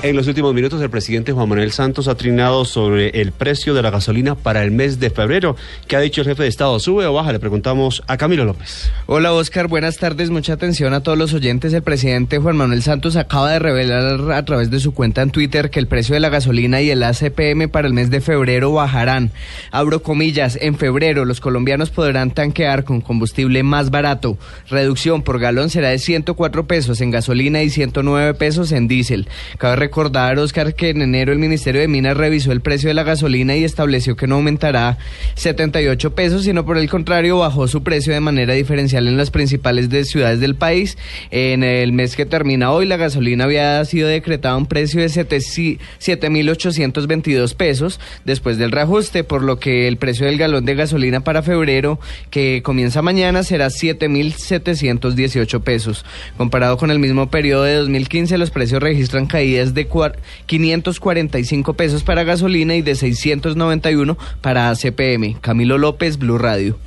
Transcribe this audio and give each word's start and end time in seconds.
En 0.00 0.16
los 0.16 0.26
últimos 0.26 0.52
minutos, 0.52 0.82
el 0.82 0.90
presidente 0.90 1.30
Juan 1.30 1.48
Manuel 1.48 1.70
Santos 1.70 2.08
ha 2.08 2.16
trinado 2.16 2.64
sobre 2.64 3.20
el 3.20 3.30
precio 3.30 3.72
de 3.72 3.82
la 3.82 3.90
gasolina 3.90 4.34
para 4.34 4.64
el 4.64 4.72
mes 4.72 4.98
de 4.98 5.10
febrero. 5.10 5.54
¿Qué 5.86 5.94
ha 5.94 6.00
dicho 6.00 6.22
el 6.22 6.26
jefe 6.26 6.42
de 6.42 6.48
Estado? 6.48 6.80
¿Sube 6.80 7.06
o 7.06 7.12
baja? 7.12 7.30
Le 7.30 7.38
preguntamos 7.38 8.02
a 8.08 8.16
Camilo 8.16 8.44
López. 8.44 8.90
Hola, 9.06 9.32
Oscar. 9.32 9.68
Buenas 9.68 9.98
tardes. 9.98 10.30
Mucha 10.30 10.54
atención 10.54 10.92
a 10.92 11.04
todos 11.04 11.16
los 11.16 11.32
oyentes. 11.34 11.72
El 11.72 11.82
presidente 11.82 12.38
Juan 12.38 12.56
Manuel 12.56 12.82
Santos 12.82 13.14
acaba 13.14 13.52
de 13.52 13.60
revelar 13.60 14.32
a 14.32 14.44
través 14.44 14.72
de 14.72 14.80
su 14.80 14.92
cuenta 14.92 15.22
en 15.22 15.30
Twitter 15.30 15.70
que 15.70 15.78
el 15.78 15.86
precio 15.86 16.14
de 16.14 16.20
la 16.20 16.30
gasolina 16.30 16.80
y 16.80 16.90
el 16.90 17.04
ACPM 17.04 17.68
para 17.68 17.86
el 17.86 17.94
mes 17.94 18.10
de 18.10 18.20
febrero 18.20 18.72
bajarán. 18.72 19.30
Abro 19.70 20.02
comillas. 20.02 20.58
En 20.60 20.78
febrero, 20.78 21.24
los 21.24 21.40
colombianos 21.40 21.90
podrán 21.90 22.32
tanquear 22.32 22.82
con 22.82 23.02
combustible 23.02 23.62
más 23.62 23.90
barato. 23.90 24.36
Reducción 24.68 25.22
por 25.22 25.38
galón 25.38 25.70
será 25.70 25.90
de 25.90 26.00
104 26.00 26.66
pesos 26.66 27.00
en 27.00 27.12
gasolina 27.12 27.62
y 27.62 27.70
109 27.70 28.34
pesos 28.34 28.72
en 28.72 28.88
diésel. 28.88 29.28
Cabe 29.58 29.81
recordar, 29.82 30.38
Oscar, 30.38 30.76
que 30.76 30.90
en 30.90 31.02
enero 31.02 31.32
el 31.32 31.40
Ministerio 31.40 31.80
de 31.80 31.88
Minas 31.88 32.16
revisó 32.16 32.52
el 32.52 32.60
precio 32.60 32.88
de 32.88 32.94
la 32.94 33.02
gasolina 33.02 33.56
y 33.56 33.64
estableció 33.64 34.14
que 34.14 34.28
no 34.28 34.36
aumentará 34.36 34.96
78 35.34 36.14
pesos, 36.14 36.44
sino 36.44 36.64
por 36.64 36.78
el 36.78 36.88
contrario 36.88 37.38
bajó 37.38 37.66
su 37.66 37.82
precio 37.82 38.12
de 38.12 38.20
manera 38.20 38.54
diferencial 38.54 39.08
en 39.08 39.16
las 39.16 39.32
principales 39.32 39.90
de 39.90 40.04
ciudades 40.04 40.38
del 40.38 40.54
país. 40.54 40.96
En 41.32 41.64
el 41.64 41.92
mes 41.92 42.14
que 42.14 42.26
termina 42.26 42.70
hoy, 42.70 42.86
la 42.86 42.96
gasolina 42.96 43.42
había 43.42 43.84
sido 43.84 44.06
decretada 44.06 44.54
a 44.54 44.58
un 44.58 44.66
precio 44.66 45.00
de 45.00 45.08
7.822 45.08 47.56
pesos 47.56 47.98
después 48.24 48.58
del 48.58 48.70
reajuste, 48.70 49.24
por 49.24 49.42
lo 49.42 49.58
que 49.58 49.88
el 49.88 49.96
precio 49.96 50.26
del 50.26 50.38
galón 50.38 50.64
de 50.64 50.76
gasolina 50.76 51.24
para 51.24 51.42
febrero, 51.42 51.98
que 52.30 52.62
comienza 52.62 53.02
mañana, 53.02 53.42
será 53.42 53.66
7.718 53.66 55.60
pesos. 55.60 56.04
Comparado 56.36 56.76
con 56.76 56.92
el 56.92 57.00
mismo 57.00 57.30
periodo 57.30 57.64
de 57.64 57.74
2015, 57.74 58.38
los 58.38 58.52
precios 58.52 58.80
registran 58.80 59.26
caídas 59.26 59.71
de 59.74 59.88
545 60.46 61.74
pesos 61.74 62.02
para 62.02 62.24
gasolina 62.24 62.74
y 62.74 62.82
de 62.82 62.94
691 62.94 64.16
para 64.40 64.70
ACPM. 64.70 65.34
Camilo 65.40 65.78
López, 65.78 66.18
Blue 66.18 66.38
Radio. 66.38 66.78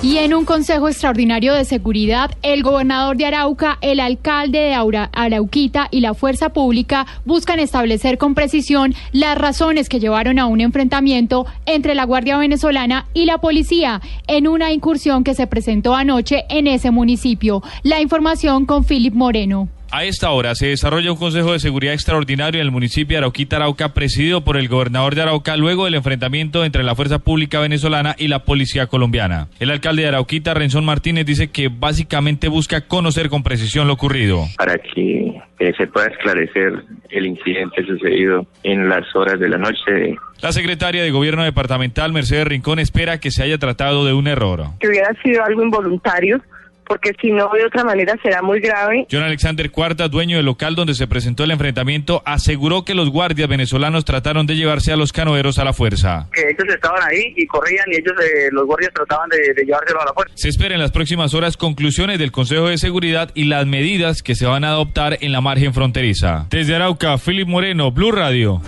Y 0.00 0.18
en 0.18 0.32
un 0.32 0.44
consejo 0.44 0.88
extraordinario 0.88 1.54
de 1.54 1.64
seguridad, 1.64 2.30
el 2.42 2.62
gobernador 2.62 3.16
de 3.16 3.26
Arauca, 3.26 3.78
el 3.80 3.98
alcalde 3.98 4.60
de 4.60 4.74
Arauquita 5.12 5.88
y 5.90 6.00
la 6.00 6.14
fuerza 6.14 6.50
pública 6.50 7.04
buscan 7.24 7.58
establecer 7.58 8.16
con 8.16 8.36
precisión 8.36 8.94
las 9.10 9.36
razones 9.36 9.88
que 9.88 9.98
llevaron 9.98 10.38
a 10.38 10.46
un 10.46 10.60
enfrentamiento 10.60 11.46
entre 11.66 11.96
la 11.96 12.04
Guardia 12.04 12.38
Venezolana 12.38 13.08
y 13.12 13.24
la 13.24 13.38
policía 13.38 14.00
en 14.28 14.46
una 14.46 14.70
incursión 14.70 15.24
que 15.24 15.34
se 15.34 15.48
presentó 15.48 15.96
anoche 15.96 16.44
en 16.48 16.68
ese 16.68 16.92
municipio. 16.92 17.64
La 17.82 18.00
información 18.00 18.66
con 18.66 18.84
Philip 18.84 19.14
Moreno. 19.14 19.68
A 19.90 20.04
esta 20.04 20.30
hora 20.30 20.54
se 20.54 20.66
desarrolla 20.66 21.12
un 21.12 21.18
Consejo 21.18 21.52
de 21.52 21.60
Seguridad 21.60 21.94
Extraordinario 21.94 22.60
en 22.60 22.66
el 22.66 22.70
municipio 22.70 23.14
de 23.14 23.18
Arauquita, 23.18 23.56
Arauca, 23.56 23.94
presidido 23.94 24.42
por 24.44 24.58
el 24.58 24.68
gobernador 24.68 25.14
de 25.14 25.22
Arauca, 25.22 25.56
luego 25.56 25.86
del 25.86 25.94
enfrentamiento 25.94 26.66
entre 26.66 26.82
la 26.82 26.94
Fuerza 26.94 27.20
Pública 27.20 27.58
Venezolana 27.60 28.14
y 28.18 28.28
la 28.28 28.40
Policía 28.40 28.86
Colombiana. 28.86 29.48
El 29.58 29.70
alcalde 29.70 30.02
de 30.02 30.08
Arauquita, 30.08 30.52
Renzón 30.52 30.84
Martínez, 30.84 31.24
dice 31.24 31.50
que 31.50 31.68
básicamente 31.68 32.48
busca 32.48 32.82
conocer 32.82 33.30
con 33.30 33.42
precisión 33.42 33.86
lo 33.86 33.94
ocurrido. 33.94 34.44
Para 34.58 34.76
que 34.76 35.40
se 35.58 35.86
pueda 35.86 36.06
esclarecer 36.08 36.84
el 37.08 37.26
incidente 37.26 37.84
sucedido 37.86 38.46
en 38.64 38.90
las 38.90 39.04
horas 39.16 39.40
de 39.40 39.48
la 39.48 39.56
noche. 39.56 40.16
La 40.42 40.52
secretaria 40.52 41.02
de 41.02 41.10
Gobierno 41.10 41.44
Departamental, 41.44 42.12
Mercedes 42.12 42.46
Rincón, 42.46 42.78
espera 42.78 43.18
que 43.18 43.30
se 43.30 43.42
haya 43.42 43.56
tratado 43.58 44.04
de 44.04 44.12
un 44.12 44.28
error. 44.28 44.66
Que 44.80 44.88
hubiera 44.88 45.12
sido 45.22 45.42
algo 45.42 45.62
involuntario 45.62 46.40
porque 46.88 47.12
si 47.20 47.30
no, 47.30 47.50
de 47.52 47.64
otra 47.64 47.84
manera 47.84 48.16
será 48.22 48.42
muy 48.42 48.60
grave. 48.60 49.06
John 49.10 49.22
Alexander 49.22 49.70
Cuarta, 49.70 50.08
dueño 50.08 50.36
del 50.36 50.46
local 50.46 50.74
donde 50.74 50.94
se 50.94 51.06
presentó 51.06 51.44
el 51.44 51.50
enfrentamiento, 51.50 52.22
aseguró 52.24 52.84
que 52.84 52.94
los 52.94 53.10
guardias 53.10 53.48
venezolanos 53.48 54.04
trataron 54.04 54.46
de 54.46 54.56
llevarse 54.56 54.92
a 54.92 54.96
los 54.96 55.12
canoeros 55.12 55.58
a 55.58 55.64
la 55.64 55.72
fuerza. 55.72 56.28
Que 56.32 56.42
ellos 56.42 56.74
estaban 56.74 57.02
ahí 57.08 57.34
y 57.36 57.46
corrían 57.46 57.86
y 57.92 57.96
ellos, 57.96 58.14
eh, 58.20 58.48
los 58.50 58.66
guardias 58.66 58.92
trataban 58.94 59.28
de, 59.28 59.54
de 59.54 59.64
llevárselo 59.64 60.00
a 60.00 60.06
la 60.06 60.12
fuerza. 60.12 60.32
Se 60.36 60.48
espera 60.48 60.74
en 60.74 60.80
las 60.80 60.90
próximas 60.90 61.34
horas 61.34 61.56
conclusiones 61.56 62.18
del 62.18 62.32
Consejo 62.32 62.68
de 62.68 62.78
Seguridad 62.78 63.30
y 63.34 63.44
las 63.44 63.66
medidas 63.66 64.22
que 64.22 64.34
se 64.34 64.46
van 64.46 64.64
a 64.64 64.68
adoptar 64.68 65.18
en 65.20 65.32
la 65.32 65.40
margen 65.40 65.74
fronteriza. 65.74 66.46
Desde 66.50 66.74
Arauca, 66.74 67.18
Philip 67.18 67.48
Moreno, 67.48 67.90
Blue 67.90 68.12
Radio. 68.12 68.62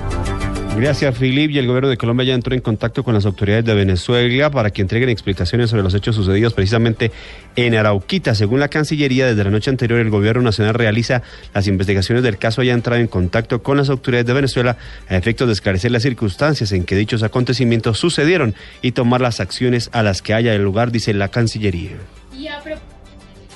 Gracias, 0.76 1.18
Filip. 1.18 1.50
Y 1.50 1.58
el 1.58 1.66
gobierno 1.66 1.90
de 1.90 1.98
Colombia 1.98 2.24
ya 2.24 2.34
entró 2.34 2.54
en 2.54 2.60
contacto 2.60 3.04
con 3.04 3.12
las 3.12 3.26
autoridades 3.26 3.64
de 3.66 3.74
Venezuela 3.74 4.50
para 4.50 4.70
que 4.70 4.80
entreguen 4.80 5.10
explicaciones 5.10 5.68
sobre 5.68 5.82
los 5.82 5.92
hechos 5.94 6.16
sucedidos 6.16 6.54
precisamente 6.54 7.12
en 7.54 7.74
Arauquita. 7.74 8.34
Según 8.34 8.60
la 8.60 8.68
Cancillería, 8.68 9.26
desde 9.26 9.44
la 9.44 9.50
noche 9.50 9.68
anterior 9.68 10.00
el 10.00 10.08
gobierno 10.08 10.42
nacional 10.42 10.74
realiza 10.74 11.22
las 11.52 11.66
investigaciones 11.66 12.22
del 12.22 12.38
caso 12.38 12.62
haya 12.62 12.72
entrado 12.72 13.00
en 13.00 13.08
contacto 13.08 13.62
con 13.62 13.76
las 13.76 13.90
autoridades 13.90 14.26
de 14.26 14.32
Venezuela 14.32 14.78
a 15.08 15.16
efectos 15.16 15.48
de 15.48 15.52
esclarecer 15.52 15.90
las 15.90 16.02
circunstancias 16.02 16.72
en 16.72 16.84
que 16.84 16.96
dichos 16.96 17.22
acontecimientos 17.22 17.98
sucedieron 17.98 18.54
y 18.80 18.92
tomar 18.92 19.20
las 19.20 19.40
acciones 19.40 19.90
a 19.92 20.02
las 20.02 20.22
que 20.22 20.32
haya 20.32 20.54
el 20.54 20.62
lugar, 20.62 20.92
dice 20.92 21.12
la 21.12 21.28
Cancillería. 21.28 21.96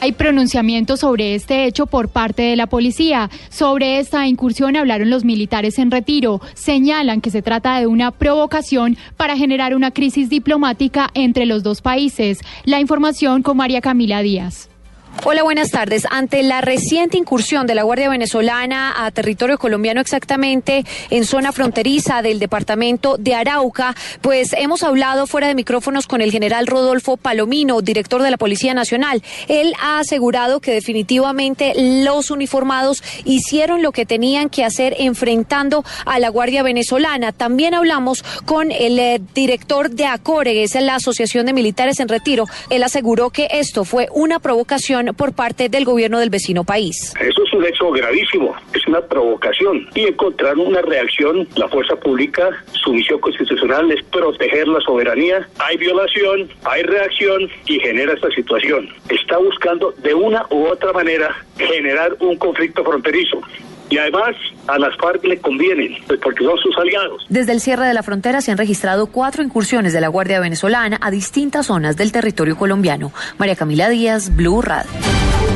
Hay 0.00 0.12
pronunciamientos 0.12 1.00
sobre 1.00 1.34
este 1.34 1.64
hecho 1.64 1.86
por 1.86 2.08
parte 2.08 2.42
de 2.42 2.56
la 2.56 2.66
policía. 2.66 3.30
Sobre 3.48 3.98
esta 3.98 4.26
incursión 4.26 4.76
hablaron 4.76 5.08
los 5.08 5.24
militares 5.24 5.78
en 5.78 5.90
retiro. 5.90 6.40
Señalan 6.54 7.20
que 7.20 7.30
se 7.30 7.42
trata 7.42 7.78
de 7.78 7.86
una 7.86 8.10
provocación 8.10 8.98
para 9.16 9.36
generar 9.36 9.74
una 9.74 9.92
crisis 9.92 10.28
diplomática 10.28 11.10
entre 11.14 11.46
los 11.46 11.62
dos 11.62 11.80
países. 11.80 12.40
La 12.64 12.80
información 12.80 13.42
con 13.42 13.56
María 13.56 13.80
Camila 13.80 14.20
Díaz. 14.20 14.68
Hola, 15.22 15.42
buenas 15.42 15.70
tardes. 15.70 16.06
Ante 16.10 16.42
la 16.42 16.60
reciente 16.60 17.16
incursión 17.16 17.66
de 17.66 17.74
la 17.74 17.82
Guardia 17.82 18.10
Venezolana 18.10 19.06
a 19.06 19.10
territorio 19.10 19.56
colombiano, 19.56 20.02
exactamente 20.02 20.84
en 21.08 21.24
zona 21.24 21.52
fronteriza 21.52 22.20
del 22.20 22.38
departamento 22.38 23.16
de 23.16 23.34
Arauca, 23.34 23.94
pues 24.20 24.52
hemos 24.52 24.82
hablado 24.82 25.26
fuera 25.26 25.46
de 25.46 25.54
micrófonos 25.54 26.06
con 26.06 26.20
el 26.20 26.30
general 26.30 26.66
Rodolfo 26.66 27.16
Palomino, 27.16 27.80
director 27.80 28.22
de 28.22 28.30
la 28.30 28.36
Policía 28.36 28.74
Nacional. 28.74 29.22
Él 29.48 29.72
ha 29.80 30.00
asegurado 30.00 30.60
que 30.60 30.72
definitivamente 30.72 31.72
los 31.76 32.30
uniformados 32.30 33.02
hicieron 33.24 33.82
lo 33.82 33.92
que 33.92 34.04
tenían 34.04 34.50
que 34.50 34.64
hacer 34.64 34.94
enfrentando 34.98 35.84
a 36.04 36.18
la 36.18 36.28
Guardia 36.28 36.62
Venezolana. 36.62 37.32
También 37.32 37.72
hablamos 37.72 38.22
con 38.44 38.70
el 38.70 38.98
eh, 38.98 39.20
director 39.34 39.90
de 39.90 40.04
ACORE, 40.04 40.52
que 40.52 40.64
es 40.64 40.74
la 40.74 40.96
Asociación 40.96 41.46
de 41.46 41.54
Militares 41.54 41.98
en 42.00 42.08
Retiro. 42.08 42.46
Él 42.68 42.82
aseguró 42.82 43.30
que 43.30 43.48
esto 43.52 43.84
fue 43.84 44.08
una 44.12 44.38
provocación 44.38 45.03
por 45.12 45.34
parte 45.34 45.68
del 45.68 45.84
gobierno 45.84 46.18
del 46.18 46.30
vecino 46.30 46.64
país. 46.64 47.12
Eso 47.20 47.44
es 47.44 47.52
un 47.52 47.64
hecho 47.64 47.90
gravísimo, 47.90 48.54
es 48.74 48.86
una 48.86 49.00
provocación 49.00 49.88
y 49.94 50.06
encontrar 50.06 50.56
una 50.56 50.80
reacción, 50.82 51.46
la 51.56 51.68
fuerza 51.68 51.96
pública, 51.96 52.50
su 52.72 52.92
misión 52.92 53.20
constitucional 53.20 53.90
es 53.90 54.02
proteger 54.04 54.68
la 54.68 54.80
soberanía, 54.80 55.48
hay 55.58 55.76
violación, 55.76 56.48
hay 56.64 56.82
reacción 56.82 57.50
y 57.66 57.78
genera 57.80 58.12
esta 58.12 58.30
situación. 58.30 58.88
Está 59.08 59.38
buscando 59.38 59.92
de 60.02 60.14
una 60.14 60.46
u 60.50 60.66
otra 60.66 60.92
manera 60.92 61.34
generar 61.58 62.16
un 62.20 62.36
conflicto 62.36 62.84
fronterizo. 62.84 63.40
Y 63.90 63.98
además 63.98 64.34
a 64.66 64.78
las 64.78 64.96
FARC 64.96 65.24
le 65.24 65.38
convienen, 65.38 65.96
pues, 66.06 66.20
porque 66.20 66.44
son 66.44 66.58
sus 66.58 66.76
aliados. 66.78 67.26
Desde 67.28 67.52
el 67.52 67.60
cierre 67.60 67.86
de 67.86 67.94
la 67.94 68.02
frontera 68.02 68.40
se 68.40 68.50
han 68.50 68.58
registrado 68.58 69.06
cuatro 69.06 69.42
incursiones 69.42 69.92
de 69.92 70.00
la 70.00 70.08
Guardia 70.08 70.40
Venezolana 70.40 70.98
a 71.00 71.10
distintas 71.10 71.66
zonas 71.66 71.96
del 71.96 72.12
territorio 72.12 72.56
colombiano. 72.56 73.12
María 73.38 73.56
Camila 73.56 73.88
Díaz, 73.88 74.34
Blue 74.34 74.62
Radio. 74.62 74.90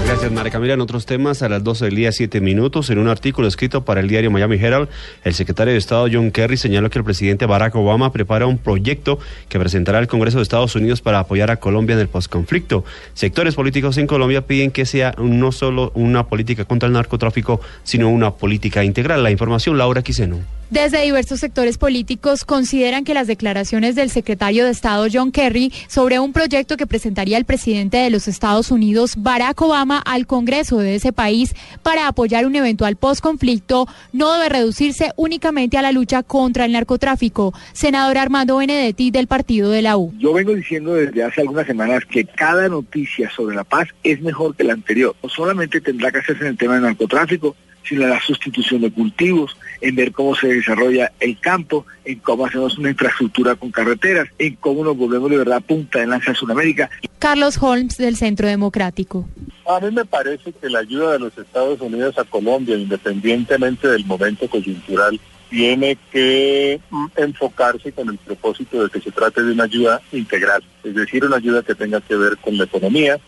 Gracias, 0.08 0.32
María 0.32 0.50
Camila. 0.50 0.72
En 0.72 0.80
otros 0.80 1.04
temas, 1.04 1.42
a 1.42 1.50
las 1.50 1.62
12 1.62 1.84
del 1.84 1.94
día, 1.94 2.12
7 2.12 2.40
minutos, 2.40 2.88
en 2.88 2.98
un 2.98 3.08
artículo 3.08 3.46
escrito 3.46 3.84
para 3.84 4.00
el 4.00 4.08
diario 4.08 4.30
Miami 4.30 4.56
Herald, 4.56 4.88
el 5.22 5.34
secretario 5.34 5.74
de 5.74 5.78
Estado 5.78 6.08
John 6.10 6.30
Kerry 6.30 6.56
señaló 6.56 6.88
que 6.88 6.98
el 6.98 7.04
presidente 7.04 7.44
Barack 7.44 7.74
Obama 7.74 8.10
prepara 8.10 8.46
un 8.46 8.56
proyecto 8.56 9.18
que 9.50 9.58
presentará 9.58 9.98
al 9.98 10.06
Congreso 10.06 10.38
de 10.38 10.44
Estados 10.44 10.74
Unidos 10.76 11.02
para 11.02 11.18
apoyar 11.18 11.50
a 11.50 11.56
Colombia 11.56 11.92
en 11.92 12.00
el 12.00 12.08
postconflicto. 12.08 12.86
Sectores 13.12 13.54
políticos 13.54 13.98
en 13.98 14.06
Colombia 14.06 14.46
piden 14.46 14.70
que 14.70 14.86
sea 14.86 15.14
no 15.18 15.52
solo 15.52 15.92
una 15.94 16.26
política 16.26 16.64
contra 16.64 16.86
el 16.86 16.94
narcotráfico, 16.94 17.60
sino 17.82 18.08
una 18.08 18.30
política 18.30 18.84
integral. 18.98 19.22
La 19.22 19.30
información, 19.30 19.78
Laura 19.78 20.02
Quiseno. 20.02 20.38
Desde 20.70 21.02
diversos 21.02 21.40
sectores 21.40 21.78
políticos 21.78 22.44
consideran 22.44 23.04
que 23.04 23.14
las 23.14 23.26
declaraciones 23.26 23.94
del 23.94 24.10
secretario 24.10 24.66
de 24.66 24.70
Estado 24.70 25.06
John 25.10 25.32
Kerry 25.32 25.72
sobre 25.86 26.18
un 26.18 26.34
proyecto 26.34 26.76
que 26.76 26.86
presentaría 26.86 27.38
el 27.38 27.46
presidente 27.46 27.96
de 27.96 28.10
los 28.10 28.28
Estados 28.28 28.70
Unidos, 28.70 29.14
Barack 29.16 29.62
Obama, 29.62 29.98
al 29.98 30.26
Congreso 30.26 30.76
de 30.76 30.96
ese 30.96 31.10
país 31.10 31.54
para 31.82 32.06
apoyar 32.06 32.44
un 32.44 32.54
eventual 32.54 32.96
postconflicto 32.96 33.86
no 34.12 34.30
debe 34.34 34.50
reducirse 34.50 35.12
únicamente 35.16 35.78
a 35.78 35.82
la 35.82 35.90
lucha 35.90 36.22
contra 36.22 36.66
el 36.66 36.72
narcotráfico. 36.72 37.54
Senador 37.72 38.18
Armando 38.18 38.58
Benedetti 38.58 39.10
del 39.10 39.26
partido 39.26 39.70
de 39.70 39.80
la 39.80 39.96
U. 39.96 40.12
Yo 40.18 40.34
vengo 40.34 40.54
diciendo 40.54 40.92
desde 40.92 41.22
hace 41.22 41.40
algunas 41.40 41.66
semanas 41.66 42.04
que 42.04 42.26
cada 42.26 42.68
noticia 42.68 43.30
sobre 43.30 43.56
la 43.56 43.64
paz 43.64 43.88
es 44.02 44.20
mejor 44.20 44.54
que 44.54 44.64
la 44.64 44.74
anterior. 44.74 45.16
No 45.22 45.30
solamente 45.30 45.80
tendrá 45.80 46.12
que 46.12 46.18
hacerse 46.18 46.42
en 46.42 46.50
el 46.50 46.58
tema 46.58 46.74
del 46.74 46.82
narcotráfico, 46.82 47.56
sino 47.88 48.06
la 48.06 48.20
sustitución 48.20 48.82
de 48.82 48.90
cultivos, 48.90 49.56
en 49.80 49.96
ver 49.96 50.12
cómo 50.12 50.34
se 50.34 50.48
desarrolla 50.48 51.12
el 51.20 51.38
campo, 51.38 51.86
en 52.04 52.18
cómo 52.18 52.46
hacemos 52.46 52.76
una 52.78 52.90
infraestructura 52.90 53.54
con 53.54 53.70
carreteras, 53.70 54.28
en 54.38 54.56
cómo 54.56 54.84
nos 54.84 54.96
volvemos 54.96 55.30
de 55.30 55.38
verdad 55.38 55.62
punta 55.62 56.00
de 56.00 56.06
lanza 56.06 56.30
en 56.30 56.36
Sudamérica. 56.36 56.90
Carlos 57.18 57.58
Holmes 57.60 57.96
del 57.96 58.16
Centro 58.16 58.46
Democrático. 58.48 59.28
A 59.66 59.80
mí 59.80 59.90
me 59.90 60.04
parece 60.04 60.52
que 60.52 60.70
la 60.70 60.80
ayuda 60.80 61.12
de 61.12 61.18
los 61.18 61.36
Estados 61.36 61.80
Unidos 61.80 62.18
a 62.18 62.24
Colombia, 62.24 62.76
independientemente 62.76 63.88
del 63.88 64.04
momento 64.04 64.48
coyuntural, 64.48 65.20
tiene 65.50 65.96
que 66.12 66.80
mm, 66.90 67.06
enfocarse 67.16 67.92
con 67.92 68.08
el 68.08 68.18
propósito 68.18 68.82
de 68.82 68.90
que 68.90 69.00
se 69.00 69.10
trate 69.10 69.42
de 69.42 69.52
una 69.52 69.64
ayuda 69.64 70.00
integral, 70.12 70.62
es 70.84 70.94
decir, 70.94 71.24
una 71.24 71.36
ayuda 71.36 71.62
que 71.62 71.74
tenga 71.74 72.00
que 72.00 72.16
ver 72.16 72.36
con 72.38 72.56
la 72.56 72.64
economía, 72.64 73.18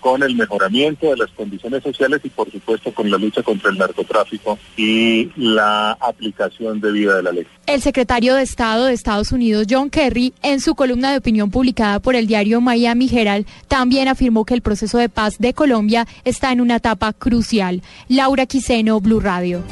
con 0.00 0.22
el 0.22 0.34
mejoramiento 0.36 1.10
de 1.10 1.16
las 1.16 1.30
condiciones 1.30 1.82
sociales 1.82 2.20
y 2.24 2.28
por 2.28 2.50
supuesto 2.50 2.92
con 2.92 3.10
la 3.10 3.18
lucha 3.18 3.42
contra 3.42 3.70
el 3.70 3.78
narcotráfico 3.78 4.58
y 4.76 5.30
la 5.36 5.92
aplicación 5.92 6.80
debida 6.80 7.16
de 7.16 7.22
la 7.22 7.32
ley. 7.32 7.46
El 7.66 7.82
secretario 7.82 8.34
de 8.34 8.42
Estado 8.42 8.86
de 8.86 8.94
Estados 8.94 9.32
Unidos, 9.32 9.66
John 9.68 9.90
Kerry, 9.90 10.32
en 10.42 10.60
su 10.60 10.74
columna 10.74 11.10
de 11.10 11.18
opinión 11.18 11.50
publicada 11.50 12.00
por 12.00 12.16
el 12.16 12.26
diario 12.26 12.60
Miami 12.60 13.08
Herald, 13.12 13.46
también 13.68 14.08
afirmó 14.08 14.44
que 14.44 14.54
el 14.54 14.62
proceso 14.62 14.98
de 14.98 15.08
paz 15.08 15.38
de 15.38 15.52
Colombia 15.54 16.06
está 16.24 16.52
en 16.52 16.60
una 16.60 16.76
etapa 16.76 17.12
crucial. 17.12 17.82
Laura 18.08 18.46
Quiseno, 18.46 19.00
Blue 19.00 19.20
Radio. 19.20 19.62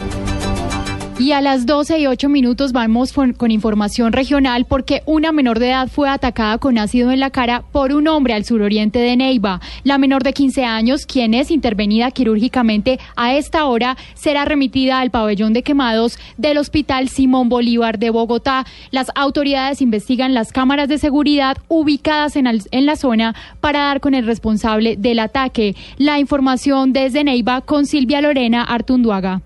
Y 1.19 1.33
a 1.33 1.41
las 1.41 1.65
12 1.65 1.99
y 1.99 2.07
8 2.07 2.29
minutos 2.29 2.73
vamos 2.73 3.15
con, 3.15 3.51
información 3.51 4.13
regional 4.13 4.67
porque 4.67 5.03
una 5.07 5.33
menor 5.33 5.59
de 5.59 5.71
edad 5.71 5.89
fue 5.89 6.11
atacada 6.11 6.59
con 6.59 6.77
ácido 6.77 7.11
en 7.11 7.21
la 7.21 7.31
cara 7.31 7.63
por 7.73 7.95
un 7.95 8.07
hombre 8.07 8.35
al 8.35 8.45
suroriente 8.45 8.99
de 8.99 9.17
Neiva. 9.17 9.63
La 9.83 9.97
menor 9.97 10.23
de 10.23 10.35
15 10.35 10.67
años, 10.67 11.07
quien 11.07 11.33
es 11.33 11.51
intervenida 11.51 12.11
quirúrgicamente 12.11 13.01
a 13.17 13.35
esta 13.35 13.65
hora, 13.65 13.97
será 14.15 14.45
remitida 14.45 15.01
al 15.01 15.11
pabellón 15.11 15.55
de 15.55 15.63
quemados 15.63 16.19
del 16.37 16.59
Hospital 16.59 17.09
Simón 17.09 17.49
Bolívar 17.49 17.99
de 17.99 18.11
Bogotá. 18.11 18.67
Las 18.91 19.11
autoridades 19.15 19.81
investigan 19.81 20.35
las 20.35 20.53
cámaras 20.53 20.87
de 20.87 20.99
seguridad 20.99 21.57
ubicadas 21.69 22.37
en, 22.37 22.47
en 22.47 22.87
la 22.87 22.97
zona 22.97 23.35
para 23.63 23.81
dar 23.81 24.01
con 24.01 24.13
el 24.13 24.27
responsable 24.27 24.97
del 24.99 25.19
ataque. 25.21 25.77
La 25.97 26.19
información 26.19 26.93
desde 26.93 27.25
Neiva 27.25 27.63
con 27.63 27.87
Silvia 27.87 28.21
Lorena 28.21 28.63
Artunduaga. 28.63 29.41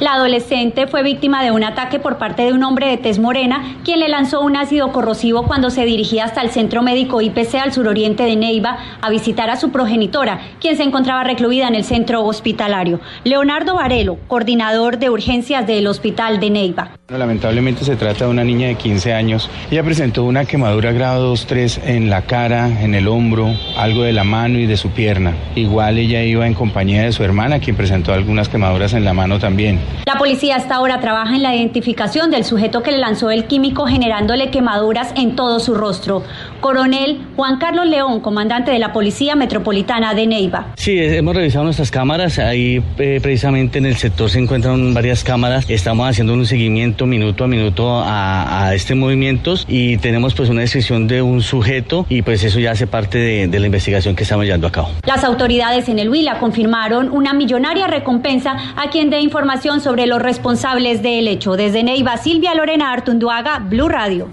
La 0.00 0.14
adolescente 0.14 0.86
fue 0.86 1.02
víctima 1.02 1.44
de 1.44 1.50
un 1.50 1.62
ataque 1.62 2.00
por 2.00 2.18
parte 2.18 2.42
de 2.42 2.52
un 2.52 2.64
hombre 2.64 2.88
de 2.88 2.96
tez 2.96 3.18
morena, 3.18 3.76
quien 3.84 4.00
le 4.00 4.08
lanzó 4.08 4.40
un 4.40 4.56
ácido 4.56 4.90
corrosivo 4.90 5.44
cuando 5.44 5.70
se 5.70 5.84
dirigía 5.84 6.24
hasta 6.24 6.40
el 6.40 6.50
centro 6.50 6.82
médico 6.82 7.20
IPC 7.20 7.56
al 7.56 7.72
suroriente 7.72 8.24
de 8.24 8.34
Neiva 8.34 8.78
a 9.00 9.10
visitar 9.10 9.50
a 9.50 9.56
su 9.56 9.70
progenitora, 9.70 10.40
quien 10.60 10.76
se 10.76 10.82
encontraba 10.82 11.24
recluida 11.24 11.68
en 11.68 11.74
el 11.74 11.84
centro 11.84 12.24
hospitalario. 12.24 13.00
Leonardo 13.24 13.76
Varelo, 13.76 14.18
coordinador 14.26 14.98
de 14.98 15.10
urgencias 15.10 15.66
del 15.66 15.86
hospital 15.86 16.40
de 16.40 16.50
Neiva. 16.50 16.90
Lamentablemente 17.08 17.84
se 17.84 17.96
trata 17.96 18.24
de 18.24 18.30
una 18.30 18.44
niña 18.44 18.68
de 18.68 18.76
15 18.76 19.12
años. 19.12 19.50
Ella 19.70 19.84
presentó 19.84 20.24
una 20.24 20.46
quemadura 20.46 20.92
grado 20.92 21.34
2-3 21.34 21.80
en 21.84 22.08
la 22.08 22.22
cara, 22.22 22.82
en 22.82 22.94
el 22.94 23.06
hombro, 23.06 23.54
algo 23.76 24.02
de 24.02 24.14
la 24.14 24.24
mano 24.24 24.58
y 24.58 24.66
de 24.66 24.78
su 24.78 24.90
pierna. 24.90 25.34
Igual 25.54 25.98
ella 25.98 26.22
iba 26.22 26.46
en 26.46 26.54
compañía 26.54 27.02
de 27.02 27.12
su 27.12 27.22
hermana, 27.22 27.58
quien 27.60 27.76
presentó 27.76 28.14
algunas 28.14 28.48
quemaduras 28.48 28.94
en 28.94 29.04
la 29.04 29.12
mano 29.12 29.38
también. 29.38 29.78
La 30.04 30.18
policía 30.18 30.56
hasta 30.56 30.74
ahora 30.74 31.00
trabaja 31.00 31.36
en 31.36 31.42
la 31.42 31.54
identificación 31.54 32.30
del 32.30 32.44
sujeto 32.44 32.82
que 32.82 32.92
le 32.92 32.98
lanzó 32.98 33.30
el 33.30 33.46
químico 33.46 33.86
generándole 33.86 34.50
quemaduras 34.50 35.12
en 35.16 35.36
todo 35.36 35.60
su 35.60 35.74
rostro. 35.74 36.24
Coronel 36.62 37.20
Juan 37.36 37.58
Carlos 37.58 37.86
León, 37.86 38.20
comandante 38.20 38.70
de 38.70 38.78
la 38.78 38.94
Policía 38.94 39.36
Metropolitana 39.36 40.14
de 40.14 40.26
Neiva. 40.26 40.68
Sí, 40.76 40.96
hemos 40.96 41.36
revisado 41.36 41.64
nuestras 41.64 41.90
cámaras. 41.90 42.38
Ahí 42.38 42.82
eh, 42.98 43.18
precisamente 43.22 43.78
en 43.78 43.84
el 43.84 43.96
sector 43.96 44.30
se 44.30 44.38
encuentran 44.38 44.94
varias 44.94 45.24
cámaras. 45.24 45.68
Estamos 45.68 46.08
haciendo 46.08 46.32
un 46.32 46.46
seguimiento 46.46 47.04
minuto 47.04 47.44
a 47.44 47.48
minuto 47.48 47.98
a, 47.98 48.68
a 48.68 48.74
este 48.74 48.94
movimiento 48.94 49.54
y 49.68 49.96
tenemos 49.98 50.34
pues 50.34 50.48
una 50.48 50.60
descripción 50.60 51.08
de 51.08 51.20
un 51.20 51.42
sujeto 51.42 52.06
y 52.08 52.22
pues 52.22 52.44
eso 52.44 52.60
ya 52.60 52.70
hace 52.70 52.86
parte 52.86 53.18
de, 53.18 53.48
de 53.48 53.58
la 53.60 53.66
investigación 53.66 54.14
que 54.14 54.22
estamos 54.22 54.44
llevando 54.46 54.68
a 54.68 54.72
cabo. 54.72 54.90
Las 55.04 55.24
autoridades 55.24 55.88
en 55.88 55.98
el 55.98 56.08
Huila 56.08 56.38
confirmaron 56.38 57.10
una 57.10 57.34
millonaria 57.34 57.88
recompensa 57.88 58.56
a 58.76 58.88
quien 58.88 59.10
dé 59.10 59.20
información 59.20 59.80
sobre 59.80 60.06
los 60.06 60.22
responsables 60.22 61.02
del 61.02 61.26
hecho. 61.26 61.56
Desde 61.56 61.82
Neiva, 61.82 62.16
Silvia 62.18 62.54
Lorena 62.54 62.92
Artunduaga, 62.92 63.58
Blue 63.58 63.88
Radio. 63.88 64.28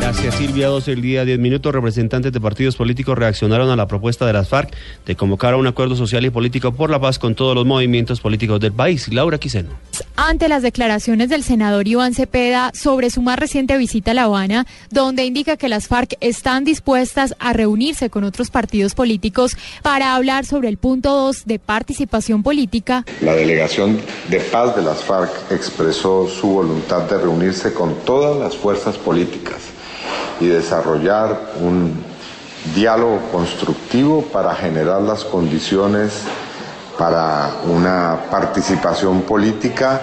Gracias 0.00 0.34
Silvia, 0.36 0.68
12 0.68 0.92
el 0.92 1.02
día, 1.02 1.24
10 1.26 1.38
minutos. 1.38 1.74
Representantes 1.74 2.32
de 2.32 2.40
partidos 2.40 2.74
políticos 2.74 3.18
reaccionaron 3.18 3.68
a 3.68 3.76
la 3.76 3.86
propuesta 3.86 4.26
de 4.26 4.32
las 4.32 4.48
FARC 4.48 4.74
de 5.04 5.14
convocar 5.14 5.52
a 5.52 5.58
un 5.58 5.66
acuerdo 5.66 5.94
social 5.94 6.24
y 6.24 6.30
político 6.30 6.72
por 6.72 6.88
la 6.90 6.98
paz 6.98 7.18
con 7.18 7.34
todos 7.34 7.54
los 7.54 7.66
movimientos 7.66 8.20
políticos 8.20 8.60
del 8.60 8.72
país. 8.72 9.12
Laura 9.12 9.36
Quiseno. 9.36 9.70
Ante 10.16 10.48
las 10.48 10.62
declaraciones 10.62 11.28
del 11.28 11.44
senador 11.44 11.86
Iván 11.86 12.14
Cepeda 12.14 12.72
sobre 12.74 13.10
su 13.10 13.20
más 13.20 13.38
reciente 13.38 13.76
visita 13.76 14.12
a 14.12 14.14
La 14.14 14.22
Habana, 14.24 14.66
donde 14.90 15.26
indica 15.26 15.58
que 15.58 15.68
las 15.68 15.86
FARC 15.86 16.16
están 16.20 16.64
dispuestas 16.64 17.34
a 17.38 17.52
reunirse 17.52 18.08
con 18.08 18.24
otros 18.24 18.50
partidos 18.50 18.94
políticos 18.94 19.56
para 19.82 20.16
hablar 20.16 20.46
sobre 20.46 20.68
el 20.68 20.78
punto 20.78 21.10
2 21.14 21.44
de 21.44 21.58
participación 21.58 22.42
política. 22.42 23.04
La 23.20 23.34
delegación 23.34 24.00
de 24.30 24.40
paz 24.40 24.74
de 24.74 24.82
las 24.82 25.04
FARC 25.04 25.52
expresó 25.52 26.26
su 26.26 26.48
voluntad 26.48 27.02
de 27.02 27.18
reunirse 27.18 27.74
con 27.74 27.94
todas 28.06 28.38
las 28.38 28.56
fuerzas 28.56 28.96
políticas 28.96 29.69
y 30.40 30.46
desarrollar 30.46 31.52
un 31.60 32.02
diálogo 32.74 33.20
constructivo 33.32 34.22
para 34.22 34.54
generar 34.54 35.02
las 35.02 35.24
condiciones 35.24 36.24
para 36.98 37.50
una 37.64 38.26
participación 38.30 39.22
política 39.22 40.02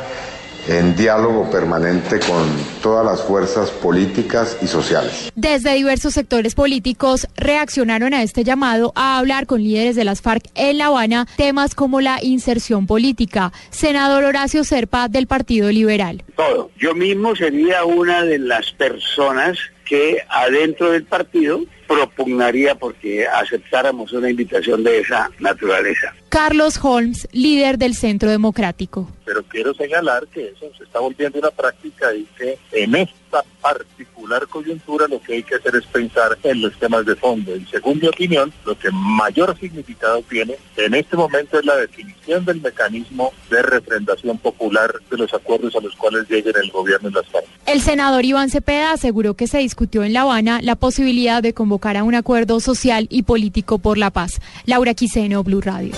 en 0.67 0.95
diálogo 0.95 1.49
permanente 1.49 2.19
con 2.19 2.45
todas 2.81 3.05
las 3.05 3.21
fuerzas 3.21 3.71
políticas 3.71 4.57
y 4.61 4.67
sociales. 4.67 5.31
Desde 5.35 5.73
diversos 5.75 6.13
sectores 6.13 6.55
políticos 6.55 7.27
reaccionaron 7.37 8.13
a 8.13 8.23
este 8.23 8.43
llamado 8.43 8.91
a 8.95 9.17
hablar 9.17 9.45
con 9.45 9.63
líderes 9.63 9.95
de 9.95 10.03
las 10.03 10.21
FARC 10.21 10.43
en 10.55 10.77
La 10.79 10.87
Habana 10.87 11.27
temas 11.37 11.75
como 11.75 12.01
la 12.01 12.21
inserción 12.21 12.87
política. 12.87 13.53
Senador 13.69 14.23
Horacio 14.23 14.63
Serpa 14.63 15.07
del 15.07 15.27
Partido 15.27 15.71
Liberal. 15.71 16.23
Todo. 16.35 16.69
Yo 16.77 16.93
mismo 16.93 17.35
sería 17.35 17.85
una 17.85 18.23
de 18.23 18.39
las 18.39 18.71
personas 18.71 19.57
que 19.87 20.21
adentro 20.29 20.91
del 20.91 21.03
partido 21.03 21.61
propugnaría 21.87 22.75
porque 22.75 23.25
aceptáramos 23.27 24.11
una 24.13 24.29
invitación 24.29 24.83
de 24.83 24.99
esa 24.99 25.29
naturaleza. 25.39 26.13
Carlos 26.29 26.77
Holmes, 26.81 27.27
líder 27.31 27.77
del 27.77 27.95
Centro 27.95 28.29
Democrático. 28.29 29.09
Pero 29.25 29.43
quiero 29.43 29.73
señalar 29.73 30.27
que 30.27 30.49
eso 30.49 30.65
se 30.77 30.83
está 30.83 30.99
volviendo 30.99 31.39
una 31.39 31.51
práctica 31.51 32.13
y 32.13 32.25
que 32.37 32.57
en 32.71 32.95
esta 32.95 33.43
particular 33.61 34.47
coyuntura 34.47 35.07
lo 35.07 35.21
que 35.21 35.35
hay 35.35 35.43
que 35.43 35.55
hacer 35.55 35.75
es 35.75 35.85
pensar 35.85 36.37
en 36.43 36.61
los 36.61 36.77
temas 36.79 37.05
de 37.05 37.15
fondo. 37.15 37.55
Y 37.55 37.65
según 37.65 37.99
mi 37.99 38.07
opinión, 38.07 38.51
lo 38.65 38.77
que 38.77 38.89
mayor 38.91 39.57
significado 39.59 40.21
tiene 40.23 40.55
en 40.75 40.93
este 40.93 41.15
momento 41.17 41.59
es 41.59 41.65
la 41.65 41.75
definición 41.75 42.45
del 42.45 42.61
mecanismo 42.61 43.31
de 43.49 43.61
refrendación 43.61 44.37
popular 44.37 44.93
de 45.09 45.17
los 45.17 45.33
acuerdos 45.33 45.75
a 45.75 45.81
los 45.81 45.95
cuales 45.95 46.29
lleguen 46.29 46.53
el 46.61 46.71
gobierno 46.71 47.09
y 47.09 47.13
las 47.13 47.25
partes. 47.25 47.49
El 47.65 47.81
senador 47.81 48.23
Iván 48.23 48.49
Cepeda 48.49 48.91
aseguró 48.93 49.33
que 49.33 49.47
se 49.47 49.57
discutió 49.57 50.03
en 50.03 50.13
La 50.13 50.21
Habana 50.21 50.59
la 50.61 50.75
posibilidad 50.75 51.41
de 51.41 51.53
convocar 51.53 51.76
a 51.85 52.03
un 52.03 52.15
acuerdo 52.15 52.59
social 52.59 53.07
y 53.09 53.23
político 53.23 53.77
por 53.77 53.97
la 53.97 54.09
paz. 54.09 54.39
Laura 54.65 54.93
Quiseno, 54.93 55.43
Blue 55.43 55.61
Radio. 55.61 55.93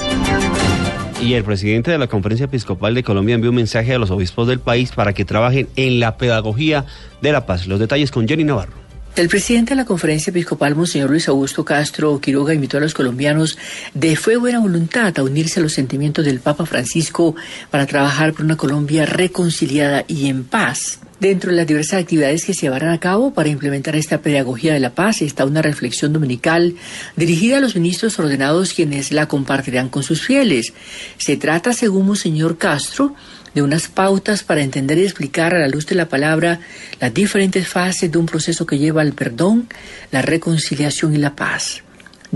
Y 1.22 1.34
el 1.34 1.44
presidente 1.44 1.92
de 1.92 1.98
la 1.98 2.08
Conferencia 2.08 2.46
Episcopal 2.46 2.96
de 2.96 3.04
Colombia 3.04 3.36
envió 3.36 3.50
un 3.50 3.58
mensaje 3.58 3.94
a 3.94 4.00
los 4.00 4.10
obispos 4.10 4.48
del 4.48 4.60
país 4.60 4.92
para 4.92 5.14
que 5.14 5.26
trabajen 5.26 5.68
en 5.76 6.00
la 6.00 6.18
pedagogía 6.18 6.86
de 7.22 7.32
la 7.32 7.46
paz. 7.46 7.68
Los 7.68 7.80
detalles 7.80 8.12
con 8.12 8.28
Jenny 8.28 8.46
Navarro. 8.46 8.74
El 9.16 9.28
presidente 9.28 9.72
de 9.72 9.76
la 9.76 9.86
Conferencia 9.86 10.32
Episcopal, 10.32 10.76
Monseñor 10.76 11.10
Luis 11.10 11.28
Augusto 11.28 11.66
Castro 11.66 12.22
Quiroga, 12.22 12.54
invitó 12.54 12.78
a 12.78 12.80
los 12.80 12.94
colombianos 12.94 13.58
de 13.94 14.16
fe 14.16 14.38
buena 14.38 14.60
voluntad 14.60 15.18
a 15.18 15.24
unirse 15.24 15.60
a 15.60 15.64
los 15.64 15.74
sentimientos 15.74 16.24
del 16.24 16.40
Papa 16.40 16.66
Francisco 16.66 17.36
para 17.70 17.86
trabajar 17.86 18.32
por 18.32 18.46
una 18.46 18.56
Colombia 18.56 19.06
reconciliada 19.06 20.06
y 20.08 20.30
en 20.30 20.46
paz. 20.46 21.00
Dentro 21.20 21.52
de 21.52 21.58
las 21.58 21.68
diversas 21.68 22.02
actividades 22.02 22.46
que 22.46 22.54
se 22.54 22.62
llevarán 22.62 22.92
a 22.92 23.00
cabo 23.00 23.34
para 23.34 23.50
implementar 23.50 23.98
esta 23.98 24.22
pedagogía 24.22 24.74
de 24.74 24.80
la 24.80 24.96
paz 24.96 25.22
está 25.22 25.44
una 25.44 25.62
reflexión 25.62 26.14
dominical 26.14 26.76
dirigida 27.18 27.58
a 27.58 27.60
los 27.60 27.76
ministros 27.76 28.18
ordenados 28.20 28.74
quienes 28.74 29.12
la 29.12 29.28
compartirán 29.28 29.90
con 29.90 30.02
sus 30.02 30.26
fieles. 30.26 30.72
Se 31.18 31.36
trata, 31.36 31.74
según 31.74 32.06
Monseñor 32.06 32.58
Castro, 32.58 33.16
de 33.54 33.62
unas 33.62 33.90
pautas 33.90 34.44
para 34.44 34.62
entender 34.62 34.98
y 34.98 35.04
explicar 35.04 35.54
a 35.54 35.60
la 35.60 35.68
luz 35.68 35.86
de 35.88 35.96
la 35.96 36.08
palabra 36.08 36.62
las 37.02 37.14
diferentes 37.14 37.68
fases 37.68 38.10
de 38.10 38.18
un 38.18 38.26
proceso 38.26 38.66
que 38.66 38.78
lleva 38.78 39.02
al 39.02 39.12
perdón, 39.12 39.68
la 40.12 40.22
reconciliación 40.22 41.14
y 41.16 41.18
la 41.18 41.36
paz. 41.36 41.84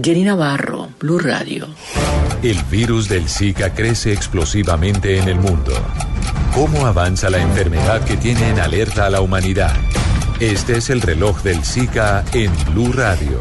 Jenny 0.01 0.23
Navarro, 0.23 0.89
Blue 1.00 1.19
Radio. 1.19 1.67
El 2.41 2.57
virus 2.71 3.07
del 3.07 3.29
Zika 3.29 3.73
crece 3.75 4.12
explosivamente 4.12 5.19
en 5.19 5.27
el 5.27 5.35
mundo. 5.35 5.71
¿Cómo 6.55 6.88
avanza 6.88 7.29
la 7.29 7.39
enfermedad 7.39 8.03
que 8.03 8.17
tiene 8.17 8.50
en 8.50 8.59
alerta 8.59 9.05
a 9.05 9.09
la 9.12 9.21
humanidad? 9.21 9.75
Este 10.39 10.77
es 10.77 10.89
el 10.89 11.01
reloj 11.01 11.43
del 11.43 11.63
Zika 11.63 12.25
en 12.33 12.51
Blue 12.71 12.91
Radio. 12.91 13.39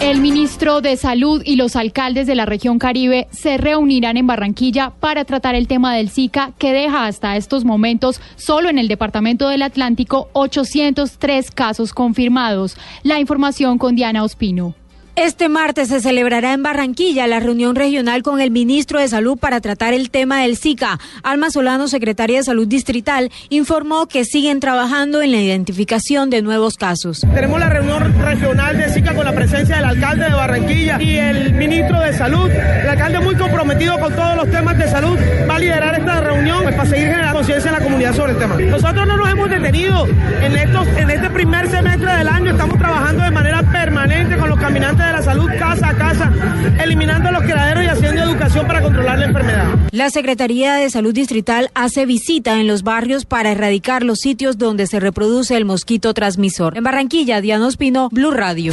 El 0.00 0.20
ministro 0.20 0.80
de 0.80 0.96
Salud 0.96 1.42
y 1.44 1.56
los 1.56 1.74
alcaldes 1.74 2.26
de 2.26 2.34
la 2.34 2.46
región 2.46 2.78
Caribe 2.78 3.28
se 3.30 3.56
reunirán 3.56 4.16
en 4.16 4.26
Barranquilla 4.26 4.90
para 4.90 5.24
tratar 5.24 5.54
el 5.54 5.68
tema 5.68 5.94
del 5.94 6.10
Zika 6.10 6.52
que 6.58 6.72
deja 6.72 7.06
hasta 7.06 7.36
estos 7.36 7.64
momentos 7.64 8.20
solo 8.36 8.68
en 8.68 8.78
el 8.78 8.88
departamento 8.88 9.48
del 9.48 9.62
Atlántico 9.62 10.28
803 10.34 11.50
casos 11.50 11.92
confirmados. 11.92 12.76
La 13.02 13.18
información 13.20 13.78
con 13.78 13.96
Diana 13.96 14.24
Ospino. 14.24 14.74
Este 15.14 15.50
martes 15.50 15.88
se 15.88 16.00
celebrará 16.00 16.54
en 16.54 16.62
Barranquilla 16.62 17.26
la 17.26 17.38
reunión 17.38 17.76
regional 17.76 18.22
con 18.22 18.40
el 18.40 18.50
ministro 18.50 18.98
de 18.98 19.08
Salud 19.08 19.36
para 19.36 19.60
tratar 19.60 19.92
el 19.92 20.10
tema 20.10 20.40
del 20.40 20.56
Zika. 20.56 20.98
Alma 21.22 21.50
Solano, 21.50 21.86
secretaria 21.86 22.38
de 22.38 22.44
Salud 22.44 22.66
Distrital, 22.66 23.30
informó 23.50 24.06
que 24.06 24.24
siguen 24.24 24.58
trabajando 24.58 25.20
en 25.20 25.32
la 25.32 25.42
identificación 25.42 26.30
de 26.30 26.40
nuevos 26.40 26.76
casos. 26.76 27.26
Tenemos 27.34 27.60
la 27.60 27.68
reunión 27.68 28.22
regional 28.22 28.78
de 28.78 28.88
Zika 28.88 29.14
con 29.14 29.26
la 29.26 29.34
presencia 29.34 29.76
del 29.76 29.84
alcalde 29.84 30.24
de 30.24 30.32
Barranquilla 30.32 31.02
y 31.02 31.16
el 31.16 31.52
ministro 31.52 32.00
de 32.00 32.16
Salud. 32.16 32.50
El 32.50 32.88
alcalde 32.88 33.20
muy 33.20 33.34
comprometido 33.34 34.00
con 34.00 34.14
todos 34.14 34.34
los 34.34 34.50
temas 34.50 34.78
de 34.78 34.88
salud 34.88 35.18
va 35.48 35.56
a 35.56 35.58
liderar 35.58 35.98
esta 35.98 36.20
reunión 36.22 36.62
pues, 36.62 36.74
para 36.74 36.88
seguir 36.88 37.08
generando 37.08 37.21
conciencia 37.52 37.70
en 37.70 37.78
la 37.78 37.84
comunidad 37.84 38.14
sobre 38.14 38.32
el 38.32 38.38
tema. 38.38 38.56
Nosotros 38.56 39.06
no 39.06 39.16
nos 39.16 39.30
hemos 39.30 39.50
detenido 39.50 40.06
en, 40.06 40.56
estos, 40.56 40.86
en 40.88 41.10
este 41.10 41.28
primer 41.30 41.68
semestre 41.68 42.16
del 42.16 42.28
año. 42.28 42.52
Estamos 42.52 42.78
trabajando 42.78 43.24
de 43.24 43.30
manera 43.30 43.62
permanente 43.70 44.38
con 44.38 44.48
los 44.48 44.58
caminantes 44.58 45.04
de 45.04 45.12
la 45.12 45.22
salud 45.22 45.50
casa 45.58 45.90
a 45.90 45.94
casa, 45.94 46.32
eliminando 46.82 47.30
los 47.30 47.42
quedaderos 47.42 47.84
y 47.84 47.88
haciendo 47.88 48.22
educación 48.22 48.66
para 48.66 48.80
controlar 48.80 49.18
la 49.18 49.26
enfermedad. 49.26 49.66
La 49.90 50.08
Secretaría 50.08 50.76
de 50.76 50.88
Salud 50.88 51.12
Distrital 51.12 51.70
hace 51.74 52.06
visita 52.06 52.58
en 52.58 52.66
los 52.66 52.82
barrios 52.82 53.26
para 53.26 53.52
erradicar 53.52 54.02
los 54.02 54.20
sitios 54.20 54.56
donde 54.56 54.86
se 54.86 54.98
reproduce 54.98 55.54
el 55.56 55.66
mosquito 55.66 56.14
transmisor. 56.14 56.78
En 56.78 56.84
Barranquilla, 56.84 57.42
Diana 57.42 57.66
Ospino, 57.66 58.08
Blue 58.10 58.30
Radio. 58.30 58.72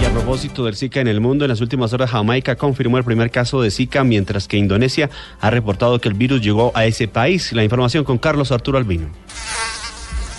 Y 0.00 0.04
a 0.04 0.10
propósito 0.10 0.64
del 0.66 0.76
Zika 0.76 1.00
en 1.00 1.08
el 1.08 1.20
mundo, 1.20 1.46
en 1.46 1.48
las 1.48 1.62
últimas 1.62 1.92
horas 1.94 2.10
Jamaica 2.10 2.56
confirmó 2.56 2.98
el 2.98 3.04
primer 3.04 3.30
caso 3.30 3.62
de 3.62 3.70
Zika, 3.70 4.04
mientras 4.04 4.46
que 4.46 4.58
Indonesia 4.58 5.08
ha 5.40 5.48
reportado 5.48 5.98
que 6.00 6.08
el 6.08 6.14
virus 6.14 6.42
llegó 6.42 6.70
a 6.74 6.84
ese 6.84 7.08
país. 7.08 7.52
La 7.54 7.64
información 7.64 8.04
con 8.04 8.15
Carlos 8.18 8.52
Arturo 8.52 8.78
Albino. 8.78 9.08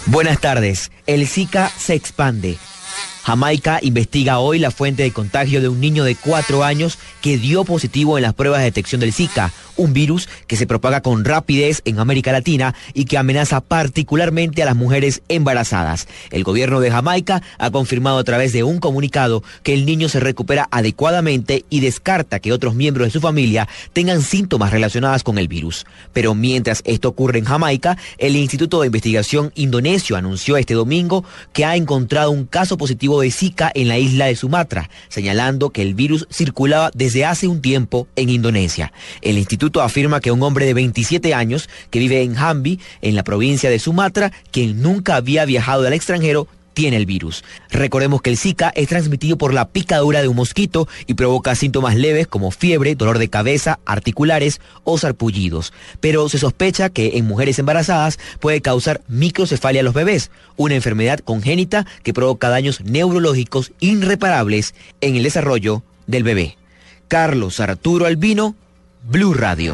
Buenas 0.05 0.39
tardes. 0.39 0.91
El 1.05 1.27
Zika 1.27 1.69
se 1.69 1.93
expande. 1.93 2.57
Jamaica 3.24 3.79
investiga 3.81 4.39
hoy 4.39 4.57
la 4.57 4.72
fuente 4.72 5.03
de 5.03 5.12
contagio 5.12 5.60
de 5.60 5.67
un 5.67 5.81
niño 5.81 6.05
de 6.05 6.15
cuatro 6.15 6.63
años 6.63 6.98
que 7.22 7.38
dio 7.38 7.65
positivo 7.65 8.17
en 8.17 8.22
las 8.22 8.34
pruebas 8.34 8.60
de 8.60 8.65
detección 8.65 9.01
del 9.01 9.12
Zika, 9.12 9.51
un 9.77 9.93
virus 9.93 10.27
que 10.48 10.57
se 10.57 10.67
propaga 10.67 11.01
con 11.01 11.24
rapidez 11.24 11.81
en 11.86 12.00
América 12.00 12.31
Latina 12.31 12.75
y 12.93 13.05
que 13.05 13.17
amenaza 13.17 13.62
particularmente 13.62 14.62
a 14.62 14.65
las 14.65 14.75
mujeres 14.75 15.22
embarazadas. 15.29 16.07
El 16.31 16.43
gobierno 16.43 16.79
de 16.79 16.91
Jamaica 16.91 17.41
ha 17.57 17.72
confirmado 17.72 18.17
a 18.17 18.24
través 18.24 18.53
de 18.53 18.63
un 18.63 18.79
comunicado 18.79 19.43
que 19.63 19.74
el 19.74 19.86
niño 19.86 20.10
se 20.10 20.19
recupera 20.19 20.67
adecuadamente 20.72 21.65
y 21.69 21.79
descarta 21.79 22.39
que 22.39 22.51
otros 22.51 22.75
miembros 22.75 23.07
de 23.07 23.12
su 23.12 23.22
familia 23.22 23.67
tengan 23.93 24.22
síntomas 24.22 24.72
relacionados 24.72 25.24
con 25.24 25.38
el 25.38 25.48
virus. 25.48 25.86
Pero 26.13 26.36
mientras 26.36 26.81
esto 26.86 27.10
ocurre 27.10 27.39
en 27.39 27.46
Jamaica, 27.46 27.98
el 28.17 28.36
Instituto 28.36 28.81
de 28.81 28.88
Investigación 28.88 29.51
Indonesio 29.55 30.15
anunció 30.15 30.57
este 30.57 30.74
domingo 30.74 31.24
que 31.53 31.65
ha 31.65 31.75
encontrado 31.75 32.31
un 32.31 32.46
caso 32.46 32.77
positivo 32.77 33.22
de 33.22 33.31
Zika 33.31 33.72
en 33.74 33.88
la 33.88 33.98
isla 33.98 34.25
de 34.25 34.36
Sumatra, 34.36 34.89
señalando 35.10 35.69
que 35.69 35.81
el 35.81 35.93
virus 35.93 36.27
circulaba 36.31 36.91
desde 36.93 37.25
hace 37.25 37.48
un 37.48 37.62
tiempo 37.62 38.07
en 38.15 38.29
Indonesia. 38.29 38.91
El 39.22 39.38
instituto 39.38 39.66
afirma 39.75 40.19
que 40.19 40.31
un 40.31 40.43
hombre 40.43 40.65
de 40.65 40.74
27 40.74 41.33
años 41.33 41.69
que 41.89 42.00
vive 42.00 42.21
en 42.21 42.36
Jambi, 42.36 42.79
en 43.01 43.15
la 43.15 43.24
provincia 43.24 43.69
de 43.69 43.79
Sumatra, 43.79 44.31
quien 44.51 44.81
nunca 44.81 45.15
había 45.15 45.45
viajado 45.45 45.86
al 45.86 45.93
extranjero, 45.93 46.47
tiene 46.77 46.97
el 46.97 47.07
virus. 47.07 47.43
Recordemos 47.71 48.21
que 48.21 48.29
el 48.29 48.38
Zika 48.38 48.71
es 48.75 48.88
transmitido 48.88 49.36
por 49.36 49.51
la 49.51 49.67
picadura 49.67 50.21
de 50.21 50.27
un 50.27 50.36
mosquito 50.36 50.88
y 51.07 51.15
provoca 51.15 51.55
síntomas 51.55 51.95
leves 51.95 52.27
como 52.27 52.51
fiebre, 52.51 52.93
dolor 52.93 53.17
de 53.17 53.31
cabeza, 53.31 53.79
articulares 53.83 54.62
o 54.83 55.00
sarpullidos. 55.00 55.74
Pero 56.01 56.29
se 56.29 56.38
sospecha 56.38 56.91
que 56.91 57.17
en 57.17 57.25
mujeres 57.25 57.57
embarazadas 57.57 58.19
puede 58.39 58.62
causar 58.62 59.01
microcefalia 59.07 59.81
a 59.81 59.83
los 59.83 59.95
bebés, 59.95 60.29
una 60.55 60.75
enfermedad 60.75 61.17
congénita 61.17 61.88
que 62.03 62.13
provoca 62.13 62.50
daños 62.50 62.81
neurológicos 62.81 63.71
irreparables 63.79 64.75
en 65.01 65.15
el 65.15 65.24
desarrollo 65.24 65.81
del 66.05 66.21
bebé. 66.21 66.57
Carlos 67.07 67.59
Arturo 67.59 68.05
Albino, 68.05 68.55
Blue 69.10 69.34
Radio. 69.34 69.74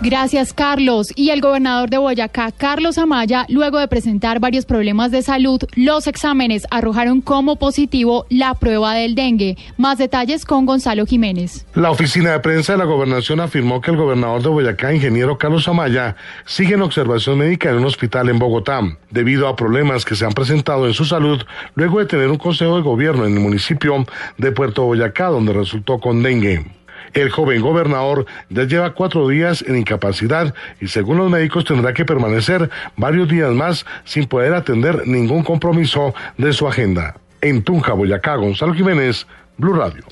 Gracias, 0.00 0.52
Carlos. 0.52 1.12
Y 1.16 1.30
el 1.30 1.40
gobernador 1.40 1.90
de 1.90 1.98
Boyacá, 1.98 2.52
Carlos 2.52 2.96
Amaya, 2.96 3.44
luego 3.48 3.80
de 3.80 3.88
presentar 3.88 4.38
varios 4.38 4.66
problemas 4.66 5.10
de 5.10 5.22
salud, 5.22 5.60
los 5.74 6.06
exámenes 6.06 6.64
arrojaron 6.70 7.20
como 7.20 7.56
positivo 7.56 8.24
la 8.30 8.54
prueba 8.54 8.94
del 8.94 9.16
dengue. 9.16 9.56
Más 9.78 9.98
detalles 9.98 10.44
con 10.44 10.64
Gonzalo 10.64 11.06
Jiménez. 11.06 11.66
La 11.74 11.90
oficina 11.90 12.30
de 12.30 12.38
prensa 12.38 12.74
de 12.74 12.78
la 12.78 12.84
gobernación 12.84 13.40
afirmó 13.40 13.80
que 13.80 13.90
el 13.90 13.96
gobernador 13.96 14.42
de 14.42 14.48
Boyacá, 14.48 14.94
ingeniero 14.94 15.36
Carlos 15.36 15.66
Amaya, 15.66 16.14
sigue 16.44 16.74
en 16.74 16.82
observación 16.82 17.38
médica 17.38 17.70
en 17.70 17.78
un 17.78 17.86
hospital 17.86 18.28
en 18.28 18.38
Bogotá, 18.38 18.80
debido 19.10 19.48
a 19.48 19.56
problemas 19.56 20.04
que 20.04 20.14
se 20.14 20.24
han 20.24 20.34
presentado 20.34 20.86
en 20.86 20.94
su 20.94 21.04
salud 21.04 21.42
luego 21.74 21.98
de 21.98 22.06
tener 22.06 22.28
un 22.28 22.38
consejo 22.38 22.76
de 22.76 22.82
gobierno 22.82 23.26
en 23.26 23.34
el 23.34 23.40
municipio 23.40 24.06
de 24.38 24.52
Puerto 24.52 24.84
Boyacá, 24.84 25.26
donde 25.26 25.52
resultó 25.52 25.98
con 25.98 26.22
dengue. 26.22 26.64
El 27.14 27.30
joven 27.30 27.62
gobernador 27.62 28.26
ya 28.50 28.64
lleva 28.64 28.94
cuatro 28.94 29.28
días 29.28 29.64
en 29.66 29.76
incapacidad 29.76 30.54
y 30.80 30.88
según 30.88 31.18
los 31.18 31.30
médicos 31.30 31.64
tendrá 31.64 31.94
que 31.94 32.04
permanecer 32.04 32.68
varios 32.96 33.28
días 33.28 33.52
más 33.52 33.86
sin 34.04 34.26
poder 34.26 34.52
atender 34.52 35.06
ningún 35.06 35.44
compromiso 35.44 36.12
de 36.36 36.52
su 36.52 36.66
agenda. 36.66 37.16
En 37.40 37.62
Tunja, 37.62 37.92
Boyacá, 37.92 38.36
Gonzalo 38.36 38.74
Jiménez, 38.74 39.26
Blue 39.56 39.74
Radio. 39.74 40.04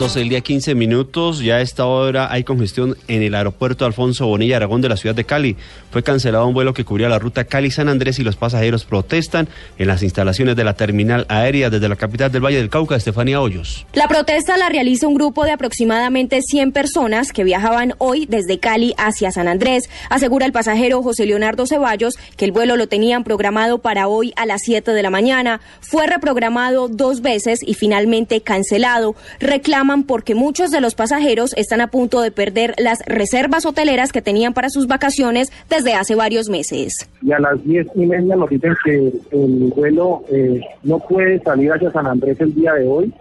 12 0.00 0.20
del 0.20 0.28
día 0.30 0.40
15 0.40 0.74
minutos. 0.74 1.40
Ya 1.40 1.56
a 1.56 1.60
esta 1.60 1.84
hora 1.84 2.32
hay 2.32 2.42
congestión 2.42 2.96
en 3.06 3.22
el 3.22 3.34
aeropuerto 3.34 3.84
Alfonso 3.84 4.26
Bonilla 4.26 4.56
Aragón 4.56 4.80
de 4.80 4.88
la 4.88 4.96
ciudad 4.96 5.14
de 5.14 5.24
Cali. 5.24 5.56
Fue 5.90 6.02
cancelado 6.02 6.46
un 6.46 6.54
vuelo 6.54 6.72
que 6.72 6.86
cubría 6.86 7.10
la 7.10 7.18
ruta 7.18 7.44
Cali-San 7.44 7.86
Andrés 7.86 8.18
y 8.18 8.22
los 8.22 8.34
pasajeros 8.34 8.86
protestan 8.86 9.46
en 9.76 9.88
las 9.88 10.02
instalaciones 10.02 10.56
de 10.56 10.64
la 10.64 10.72
terminal 10.72 11.26
aérea 11.28 11.68
desde 11.68 11.86
la 11.86 11.96
capital 11.96 12.32
del 12.32 12.42
Valle 12.42 12.56
del 12.56 12.70
Cauca, 12.70 12.96
Estefanía 12.96 13.42
Hoyos. 13.42 13.84
La 13.92 14.08
protesta 14.08 14.56
la 14.56 14.70
realiza 14.70 15.06
un 15.06 15.12
grupo 15.12 15.44
de 15.44 15.50
aproximadamente 15.50 16.40
100 16.40 16.72
personas 16.72 17.30
que 17.30 17.44
viajaban 17.44 17.92
hoy 17.98 18.24
desde 18.24 18.58
Cali 18.58 18.94
hacia 18.96 19.30
San 19.32 19.48
Andrés. 19.48 19.90
Asegura 20.08 20.46
el 20.46 20.52
pasajero 20.52 21.02
José 21.02 21.26
Leonardo 21.26 21.66
Ceballos 21.66 22.14
que 22.38 22.46
el 22.46 22.52
vuelo 22.52 22.76
lo 22.76 22.88
tenían 22.88 23.22
programado 23.22 23.80
para 23.80 24.08
hoy 24.08 24.32
a 24.36 24.46
las 24.46 24.62
7 24.62 24.92
de 24.92 25.02
la 25.02 25.10
mañana. 25.10 25.60
Fue 25.82 26.06
reprogramado 26.06 26.88
dos 26.88 27.20
veces 27.20 27.58
y 27.66 27.74
finalmente 27.74 28.40
cancelado. 28.40 29.14
Reclama 29.40 29.89
porque 30.04 30.34
muchos 30.34 30.70
de 30.70 30.80
los 30.80 30.94
pasajeros 30.94 31.52
están 31.56 31.80
a 31.80 31.88
punto 31.88 32.20
de 32.20 32.30
perder 32.30 32.74
las 32.78 33.00
reservas 33.06 33.66
hoteleras 33.66 34.12
que 34.12 34.22
tenían 34.22 34.54
para 34.54 34.70
sus 34.70 34.86
vacaciones 34.86 35.52
desde 35.68 35.94
hace 35.94 36.14
varios 36.14 36.48
meses. 36.48 37.08
Y 37.22 37.32
a 37.32 37.38
las 37.38 37.62
diez 37.64 37.86
y 37.94 38.06
media 38.06 38.36
nos 38.36 38.48
dicen 38.50 38.74
que 38.84 39.12
el 39.32 39.72
vuelo 39.74 40.22
eh, 40.30 40.60
no 40.82 40.98
puede 41.00 41.40
salir 41.40 41.72
hacia 41.72 41.90
San 41.90 42.06
Andrés 42.06 42.40
el 42.40 42.54
día 42.54 42.74
de 42.74 42.86
hoy, 42.86 43.12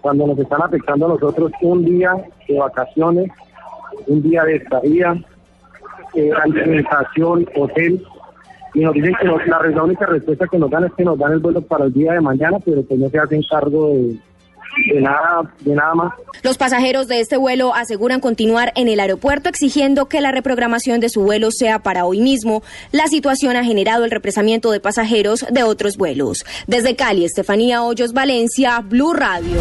cuando 0.00 0.26
nos 0.26 0.38
están 0.38 0.62
afectando 0.62 1.06
a 1.06 1.08
nosotros 1.10 1.52
un 1.60 1.84
día 1.84 2.12
de 2.48 2.58
vacaciones, 2.58 3.30
un 4.06 4.22
día 4.22 4.44
de 4.44 4.56
estadía, 4.56 5.16
eh, 6.14 6.30
alimentación, 6.42 7.46
hotel, 7.56 8.02
y 8.74 8.80
nos 8.80 8.94
dicen 8.94 9.14
que 9.20 9.26
la, 9.26 9.62
la 9.62 9.82
única 9.82 10.06
respuesta 10.06 10.46
que 10.50 10.58
nos 10.58 10.70
dan 10.70 10.84
es 10.84 10.92
que 10.92 11.04
nos 11.04 11.18
dan 11.18 11.32
el 11.32 11.38
vuelo 11.38 11.62
para 11.62 11.86
el 11.86 11.92
día 11.92 12.12
de 12.12 12.20
mañana, 12.20 12.58
pero 12.64 12.86
que 12.86 12.96
no 12.96 13.08
se 13.08 13.18
hacen 13.18 13.42
cargo 13.48 13.88
de, 13.88 14.16
de 14.92 15.00
nada, 15.00 15.52
de 15.60 15.74
nada 15.74 15.94
más. 15.94 16.12
Los 16.42 16.58
pasajeros 16.58 17.08
de 17.08 17.20
este 17.20 17.36
vuelo 17.36 17.74
aseguran 17.74 18.20
continuar 18.20 18.72
en 18.76 18.88
el 18.88 19.00
aeropuerto 19.00 19.48
exigiendo 19.48 20.06
que 20.06 20.20
la 20.20 20.32
reprogramación 20.32 21.00
de 21.00 21.08
su 21.08 21.22
vuelo 21.22 21.50
sea 21.50 21.80
para 21.80 22.04
hoy 22.04 22.20
mismo. 22.20 22.62
La 22.92 23.06
situación 23.08 23.56
ha 23.56 23.64
generado 23.64 24.04
el 24.04 24.10
represamiento 24.10 24.70
de 24.70 24.80
pasajeros 24.80 25.44
de 25.50 25.62
otros 25.62 25.96
vuelos. 25.96 26.44
Desde 26.66 26.96
Cali, 26.96 27.24
Estefanía 27.24 27.82
Hoyos, 27.82 28.12
Valencia, 28.12 28.80
Blue 28.80 29.12
Radio. 29.12 29.60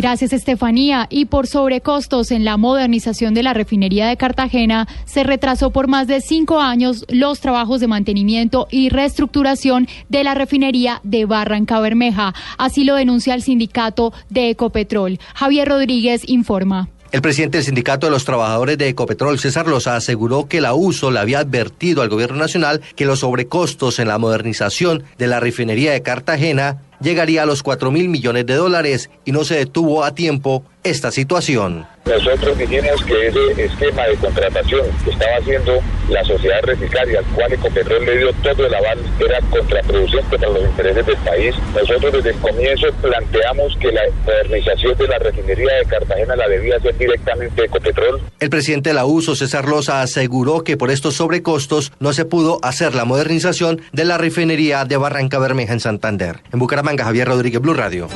Gracias, 0.00 0.32
Estefanía. 0.32 1.06
Y 1.10 1.26
por 1.26 1.46
sobrecostos 1.46 2.30
en 2.30 2.42
la 2.42 2.56
modernización 2.56 3.34
de 3.34 3.42
la 3.42 3.52
refinería 3.52 4.06
de 4.08 4.16
Cartagena, 4.16 4.88
se 5.04 5.24
retrasó 5.24 5.72
por 5.72 5.88
más 5.88 6.06
de 6.06 6.22
cinco 6.22 6.58
años 6.58 7.04
los 7.10 7.40
trabajos 7.40 7.80
de 7.80 7.86
mantenimiento 7.86 8.66
y 8.70 8.88
reestructuración 8.88 9.88
de 10.08 10.24
la 10.24 10.32
refinería 10.32 11.02
de 11.04 11.26
Barranca 11.26 11.80
Bermeja. 11.80 12.32
Así 12.56 12.84
lo 12.84 12.94
denuncia 12.94 13.34
el 13.34 13.42
sindicato 13.42 14.14
de 14.30 14.48
Ecopetrol. 14.48 15.18
Javier 15.34 15.68
Rodríguez 15.68 16.22
informa. 16.26 16.88
El 17.12 17.20
presidente 17.20 17.58
del 17.58 17.66
Sindicato 17.66 18.06
de 18.06 18.12
los 18.12 18.24
Trabajadores 18.24 18.78
de 18.78 18.88
Ecopetrol, 18.88 19.38
César 19.38 19.66
Loza, 19.66 19.96
aseguró 19.96 20.48
que 20.48 20.62
la 20.62 20.72
USO 20.72 21.10
le 21.10 21.18
había 21.18 21.40
advertido 21.40 22.00
al 22.00 22.08
gobierno 22.08 22.38
nacional 22.38 22.80
que 22.96 23.04
los 23.04 23.18
sobrecostos 23.18 23.98
en 23.98 24.08
la 24.08 24.16
modernización 24.16 25.02
de 25.18 25.26
la 25.26 25.40
refinería 25.40 25.92
de 25.92 26.00
Cartagena 26.00 26.78
llegaría 27.00 27.42
a 27.42 27.46
los 27.46 27.62
4 27.62 27.90
mil 27.90 28.08
millones 28.08 28.46
de 28.46 28.54
dólares 28.54 29.10
y 29.24 29.32
no 29.32 29.44
se 29.44 29.56
detuvo 29.56 30.04
a 30.04 30.14
tiempo 30.14 30.64
esta 30.82 31.10
situación. 31.10 31.86
Nosotros 32.06 32.58
dijimos 32.58 33.04
que 33.04 33.28
ese 33.28 33.64
esquema 33.64 34.02
de 34.04 34.16
contratación 34.16 34.86
que 35.04 35.10
estaba 35.10 35.36
haciendo 35.36 35.80
la 36.08 36.24
sociedad 36.24 36.60
reciclaria, 36.62 37.20
al 37.20 37.24
cual 37.26 37.52
Ecopetrol 37.52 38.04
le 38.04 38.18
dio 38.18 38.32
todo 38.42 38.66
el 38.66 38.74
aval, 38.74 38.98
era 39.20 39.40
contraproducente 39.50 40.38
para 40.38 40.52
los 40.52 40.64
intereses 40.64 41.06
del 41.06 41.16
país. 41.18 41.54
Nosotros 41.74 42.12
desde 42.12 42.30
el 42.30 42.36
comienzo 42.36 42.86
planteamos 43.00 43.76
que 43.76 43.92
la 43.92 44.02
modernización 44.24 44.96
de 44.96 45.08
la 45.08 45.18
refinería 45.18 45.74
de 45.74 45.84
Cartagena 45.84 46.36
la 46.36 46.48
debía 46.48 46.76
hacer 46.76 46.96
directamente 46.96 47.64
Ecopetrol. 47.64 48.20
El 48.40 48.50
presidente 48.50 48.90
de 48.90 48.94
la 48.94 49.04
USO, 49.04 49.36
César 49.36 49.68
Loza, 49.68 50.02
aseguró 50.02 50.64
que 50.64 50.76
por 50.76 50.90
estos 50.90 51.14
sobrecostos 51.14 51.92
no 52.00 52.12
se 52.12 52.24
pudo 52.24 52.58
hacer 52.62 52.94
la 52.94 53.04
modernización 53.04 53.82
de 53.92 54.04
la 54.04 54.18
refinería 54.18 54.84
de 54.84 54.96
Barranca 54.96 55.38
Bermeja 55.38 55.74
en 55.74 55.80
Santander. 55.80 56.40
En 56.52 56.58
Bucaramanga, 56.58 57.04
Javier 57.04 57.28
Rodríguez, 57.28 57.60
Blue 57.60 57.74
Radio. 57.74 58.08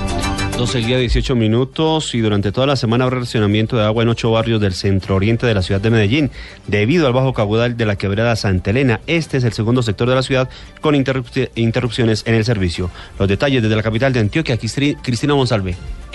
12 0.57 0.79
el 0.79 0.87
día 0.87 0.99
18 0.99 1.35
minutos 1.35 2.15
y 2.15 2.21
durante 2.21 2.53
toda 2.53 2.69
la 2.69 2.77
semana 2.77 3.05
habrá 3.05 3.19
racionamiento 3.19 3.77
de 3.77 3.83
agua 3.83 4.05
en 4.05 4.09
ocho 4.09 4.31
barrios 4.31 4.61
del 4.61 4.73
centro 4.73 5.17
oriente 5.17 5.47
de 5.47 5.55
la 5.55 5.63
ciudad 5.63 5.81
de 5.81 5.91
Medellín 5.91 6.31
debido 6.69 7.09
al 7.09 7.13
bajo 7.13 7.33
caudal 7.33 7.77
de 7.77 7.85
la 7.85 7.97
quebrada 7.97 8.37
Santa 8.37 8.71
Elena. 8.71 9.01
Este 9.09 9.39
es 9.39 9.45
el 9.45 9.53
segundo 9.53 9.83
sector 9.83 10.09
de 10.09 10.15
la 10.15 10.23
ciudad 10.23 10.49
con 10.81 10.95
interrupciones 10.95 12.23
en 12.25 12.35
el 12.35 12.45
servicio. 12.45 12.89
Los 13.19 13.29
detalles 13.29 13.65
desde 13.65 13.75
la 13.75 13.83
capital 13.83 14.13
de 14.13 14.21
Antioquia, 14.21 14.57
Cristina 14.57 15.35
Monsalve. 15.35 15.75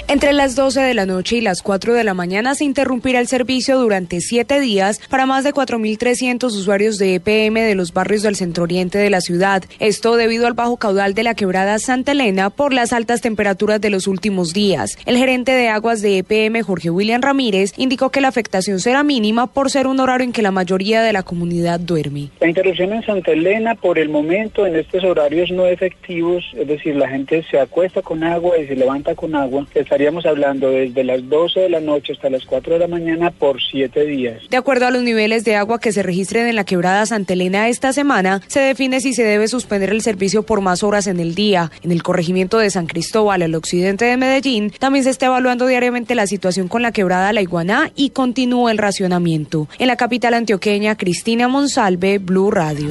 Entre 0.09 0.33
las 0.33 0.55
12 0.55 0.81
de 0.81 0.95
la 0.95 1.05
noche 1.05 1.35
y 1.35 1.41
las 1.41 1.61
4 1.61 1.93
de 1.93 2.03
la 2.03 2.15
mañana 2.15 2.55
se 2.55 2.63
interrumpirá 2.63 3.19
el 3.19 3.27
servicio 3.27 3.77
durante 3.77 4.21
siete 4.21 4.59
días 4.59 4.99
para 5.07 5.27
más 5.27 5.43
de 5.43 5.53
4.300 5.53 6.45
usuarios 6.45 6.97
de 6.97 7.13
EPM 7.13 7.59
de 7.59 7.75
los 7.75 7.93
barrios 7.93 8.23
del 8.23 8.35
centro 8.35 8.63
oriente 8.63 8.97
de 8.97 9.11
la 9.11 9.21
ciudad. 9.21 9.63
Esto 9.77 10.15
debido 10.15 10.47
al 10.47 10.53
bajo 10.53 10.77
caudal 10.77 11.13
de 11.13 11.21
la 11.21 11.35
quebrada 11.35 11.77
Santa 11.77 12.13
Elena 12.13 12.49
por 12.49 12.73
las 12.73 12.91
altas 12.91 13.21
temperaturas 13.21 13.81
de 13.81 13.91
los 13.91 14.07
últimos 14.07 14.28
días. 14.53 14.97
El 15.05 15.17
gerente 15.17 15.51
de 15.51 15.67
aguas 15.67 16.01
de 16.01 16.19
EPM, 16.19 16.61
Jorge 16.61 16.89
William 16.89 17.21
Ramírez, 17.21 17.73
indicó 17.77 18.09
que 18.09 18.21
la 18.21 18.29
afectación 18.29 18.79
será 18.79 19.03
mínima 19.03 19.47
por 19.47 19.69
ser 19.69 19.87
un 19.87 19.99
horario 19.99 20.25
en 20.25 20.31
que 20.31 20.41
la 20.41 20.51
mayoría 20.51 21.01
de 21.01 21.11
la 21.11 21.23
comunidad 21.23 21.79
duerme. 21.79 22.29
La 22.39 22.47
interrupción 22.47 22.93
en 22.93 23.03
Santa 23.03 23.31
Elena 23.31 23.75
por 23.75 23.99
el 23.99 24.09
momento 24.09 24.65
en 24.65 24.75
estos 24.75 25.03
horarios 25.03 25.51
no 25.51 25.65
efectivos, 25.65 26.43
es 26.55 26.67
decir, 26.67 26.95
la 26.95 27.09
gente 27.09 27.43
se 27.49 27.59
acuesta 27.59 28.01
con 28.01 28.23
agua 28.23 28.57
y 28.57 28.67
se 28.67 28.75
levanta 28.75 29.15
con 29.15 29.35
agua, 29.35 29.67
estaríamos 29.75 30.25
hablando 30.25 30.69
desde 30.69 31.03
las 31.03 31.27
12 31.27 31.59
de 31.59 31.69
la 31.69 31.79
noche 31.79 32.13
hasta 32.13 32.29
las 32.29 32.45
4 32.45 32.73
de 32.73 32.79
la 32.79 32.87
mañana 32.87 33.31
por 33.31 33.57
7 33.61 34.05
días. 34.05 34.41
De 34.49 34.57
acuerdo 34.57 34.87
a 34.87 34.91
los 34.91 35.03
niveles 35.03 35.43
de 35.43 35.55
agua 35.55 35.79
que 35.79 35.91
se 35.91 36.03
registren 36.03 36.47
en 36.47 36.55
la 36.55 36.63
quebrada 36.63 37.05
Santa 37.05 37.33
Elena 37.33 37.67
esta 37.67 37.93
semana, 37.93 38.41
se 38.47 38.61
define 38.61 39.01
si 39.01 39.13
se 39.13 39.23
debe 39.23 39.47
suspender 39.47 39.89
el 39.89 40.01
servicio 40.01 40.43
por 40.43 40.61
más 40.61 40.83
horas 40.83 41.07
en 41.07 41.19
el 41.19 41.35
día. 41.35 41.71
En 41.83 41.91
el 41.91 42.03
corregimiento 42.03 42.57
de 42.57 42.69
San 42.69 42.87
Cristóbal, 42.87 43.41
al 43.41 43.55
occidente 43.55 44.05
de 44.05 44.17
Medellín, 44.19 44.71
también 44.71 45.03
se 45.03 45.09
está 45.09 45.27
evaluando 45.27 45.65
diariamente 45.65 46.15
la 46.15 46.27
situación 46.27 46.67
con 46.67 46.81
la 46.81 46.91
quebrada 46.91 47.33
La 47.33 47.41
Iguaná 47.41 47.91
y 47.95 48.11
continúa 48.11 48.71
el 48.71 48.77
racionamiento. 48.77 49.67
En 49.79 49.87
la 49.87 49.95
capital 49.95 50.33
antioqueña, 50.33 50.95
Cristina 50.95 51.47
Monsalve, 51.47 52.19
Blue 52.19 52.51
Radio. 52.51 52.89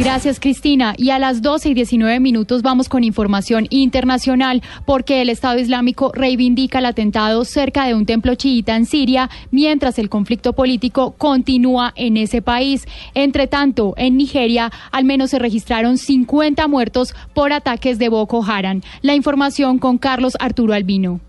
Gracias, 0.00 0.40
Cristina. 0.40 0.94
Y 0.96 1.10
a 1.10 1.18
las 1.18 1.42
12 1.42 1.68
y 1.68 1.74
19 1.74 2.20
minutos 2.20 2.62
vamos 2.62 2.88
con 2.88 3.04
información 3.04 3.66
internacional, 3.68 4.62
porque 4.86 5.20
el 5.20 5.28
Estado 5.28 5.58
Islámico 5.58 6.10
reivindica 6.14 6.78
el 6.78 6.86
atentado 6.86 7.44
cerca 7.44 7.84
de 7.84 7.92
un 7.92 8.06
templo 8.06 8.34
chiita 8.34 8.76
en 8.76 8.86
Siria, 8.86 9.28
mientras 9.50 9.98
el 9.98 10.08
conflicto 10.08 10.54
político 10.54 11.10
continúa 11.18 11.92
en 11.96 12.16
ese 12.16 12.40
país. 12.40 12.88
Entre 13.12 13.46
tanto, 13.46 13.92
en 13.98 14.16
Nigeria, 14.16 14.72
al 14.90 15.04
menos 15.04 15.30
se 15.30 15.38
registraron 15.38 15.98
50 15.98 16.66
muertos 16.66 17.14
por 17.34 17.52
ataques 17.52 17.98
de 17.98 18.08
Boko 18.08 18.42
Haram. 18.42 18.80
La 19.02 19.14
información 19.14 19.78
con 19.78 19.98
Carlos 19.98 20.34
Arturo 20.40 20.72
Albino. 20.72 21.20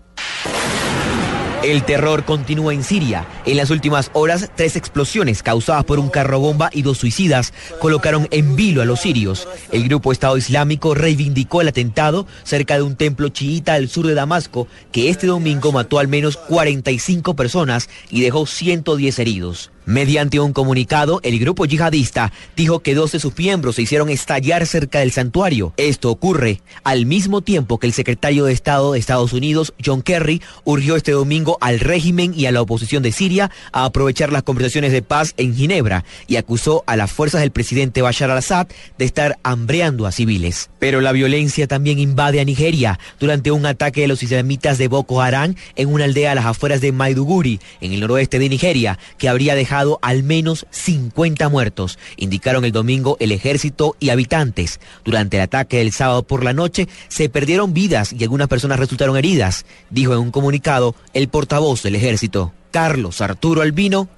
El 1.62 1.84
terror 1.84 2.24
continúa 2.24 2.74
en 2.74 2.82
Siria. 2.82 3.24
En 3.46 3.56
las 3.56 3.70
últimas 3.70 4.10
horas, 4.14 4.50
tres 4.56 4.74
explosiones 4.74 5.44
causadas 5.44 5.84
por 5.84 6.00
un 6.00 6.08
carro 6.08 6.40
bomba 6.40 6.70
y 6.72 6.82
dos 6.82 6.98
suicidas 6.98 7.52
colocaron 7.78 8.26
en 8.32 8.56
vilo 8.56 8.82
a 8.82 8.84
los 8.84 9.02
sirios. 9.02 9.46
El 9.70 9.84
grupo 9.84 10.10
Estado 10.10 10.36
Islámico 10.36 10.96
reivindicó 10.96 11.60
el 11.60 11.68
atentado 11.68 12.26
cerca 12.42 12.74
de 12.74 12.82
un 12.82 12.96
templo 12.96 13.28
chiita 13.28 13.74
al 13.74 13.88
sur 13.88 14.08
de 14.08 14.14
Damasco, 14.14 14.66
que 14.90 15.08
este 15.08 15.28
domingo 15.28 15.70
mató 15.70 16.00
al 16.00 16.08
menos 16.08 16.36
45 16.36 17.36
personas 17.36 17.88
y 18.10 18.22
dejó 18.22 18.44
110 18.44 19.18
heridos. 19.20 19.70
Mediante 19.84 20.38
un 20.38 20.52
comunicado, 20.52 21.18
el 21.24 21.40
grupo 21.40 21.66
yihadista 21.66 22.32
dijo 22.56 22.80
que 22.80 22.94
dos 22.94 23.10
de 23.10 23.18
sus 23.18 23.36
miembros 23.36 23.76
se 23.76 23.82
hicieron 23.82 24.10
estallar 24.10 24.64
cerca 24.66 25.00
del 25.00 25.10
santuario. 25.10 25.72
Esto 25.76 26.10
ocurre 26.10 26.60
al 26.84 27.04
mismo 27.04 27.40
tiempo 27.40 27.78
que 27.78 27.88
el 27.88 27.92
secretario 27.92 28.44
de 28.44 28.52
Estado 28.52 28.92
de 28.92 29.00
Estados 29.00 29.32
Unidos, 29.32 29.74
John 29.84 30.02
Kerry, 30.02 30.40
urgió 30.64 30.94
este 30.94 31.10
domingo 31.10 31.58
al 31.60 31.80
régimen 31.80 32.32
y 32.36 32.46
a 32.46 32.52
la 32.52 32.62
oposición 32.62 33.02
de 33.02 33.10
Siria 33.10 33.50
a 33.72 33.84
aprovechar 33.84 34.30
las 34.30 34.44
conversaciones 34.44 34.92
de 34.92 35.02
paz 35.02 35.34
en 35.36 35.52
Ginebra 35.56 36.04
y 36.28 36.36
acusó 36.36 36.84
a 36.86 36.94
las 36.96 37.10
fuerzas 37.10 37.40
del 37.40 37.50
presidente 37.50 38.02
Bashar 38.02 38.30
al-Assad 38.30 38.68
de 38.98 39.04
estar 39.04 39.38
hambreando 39.42 40.06
a 40.06 40.12
civiles. 40.12 40.70
Pero 40.78 41.00
la 41.00 41.10
violencia 41.10 41.66
también 41.66 41.98
invade 41.98 42.40
a 42.40 42.44
Nigeria 42.44 43.00
durante 43.18 43.50
un 43.50 43.66
ataque 43.66 44.02
de 44.02 44.08
los 44.08 44.22
islamitas 44.22 44.78
de 44.78 44.86
Boko 44.86 45.22
Haram 45.22 45.56
en 45.74 45.92
una 45.92 46.04
aldea 46.04 46.32
a 46.32 46.34
las 46.36 46.46
afueras 46.46 46.80
de 46.80 46.92
Maiduguri, 46.92 47.58
en 47.80 47.92
el 47.92 48.00
noroeste 48.00 48.38
de 48.38 48.48
Nigeria, 48.48 48.98
que 49.18 49.28
habría 49.28 49.56
dejado 49.56 49.71
al 50.02 50.22
menos 50.22 50.66
50 50.70 51.48
muertos, 51.48 51.98
indicaron 52.16 52.64
el 52.64 52.72
domingo 52.72 53.16
el 53.20 53.32
ejército 53.32 53.96
y 54.00 54.10
habitantes. 54.10 54.80
Durante 55.04 55.38
el 55.38 55.42
ataque 55.42 55.78
del 55.78 55.92
sábado 55.92 56.22
por 56.22 56.44
la 56.44 56.52
noche 56.52 56.88
se 57.08 57.28
perdieron 57.28 57.72
vidas 57.72 58.12
y 58.12 58.22
algunas 58.22 58.48
personas 58.48 58.78
resultaron 58.78 59.16
heridas, 59.16 59.64
dijo 59.90 60.12
en 60.12 60.20
un 60.20 60.30
comunicado 60.30 60.94
el 61.14 61.28
portavoz 61.28 61.82
del 61.82 61.94
ejército, 61.94 62.52
Carlos 62.70 63.20
Arturo 63.20 63.62
Albino, 63.62 64.08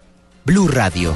Blue 0.45 0.69
Radio. 0.69 1.15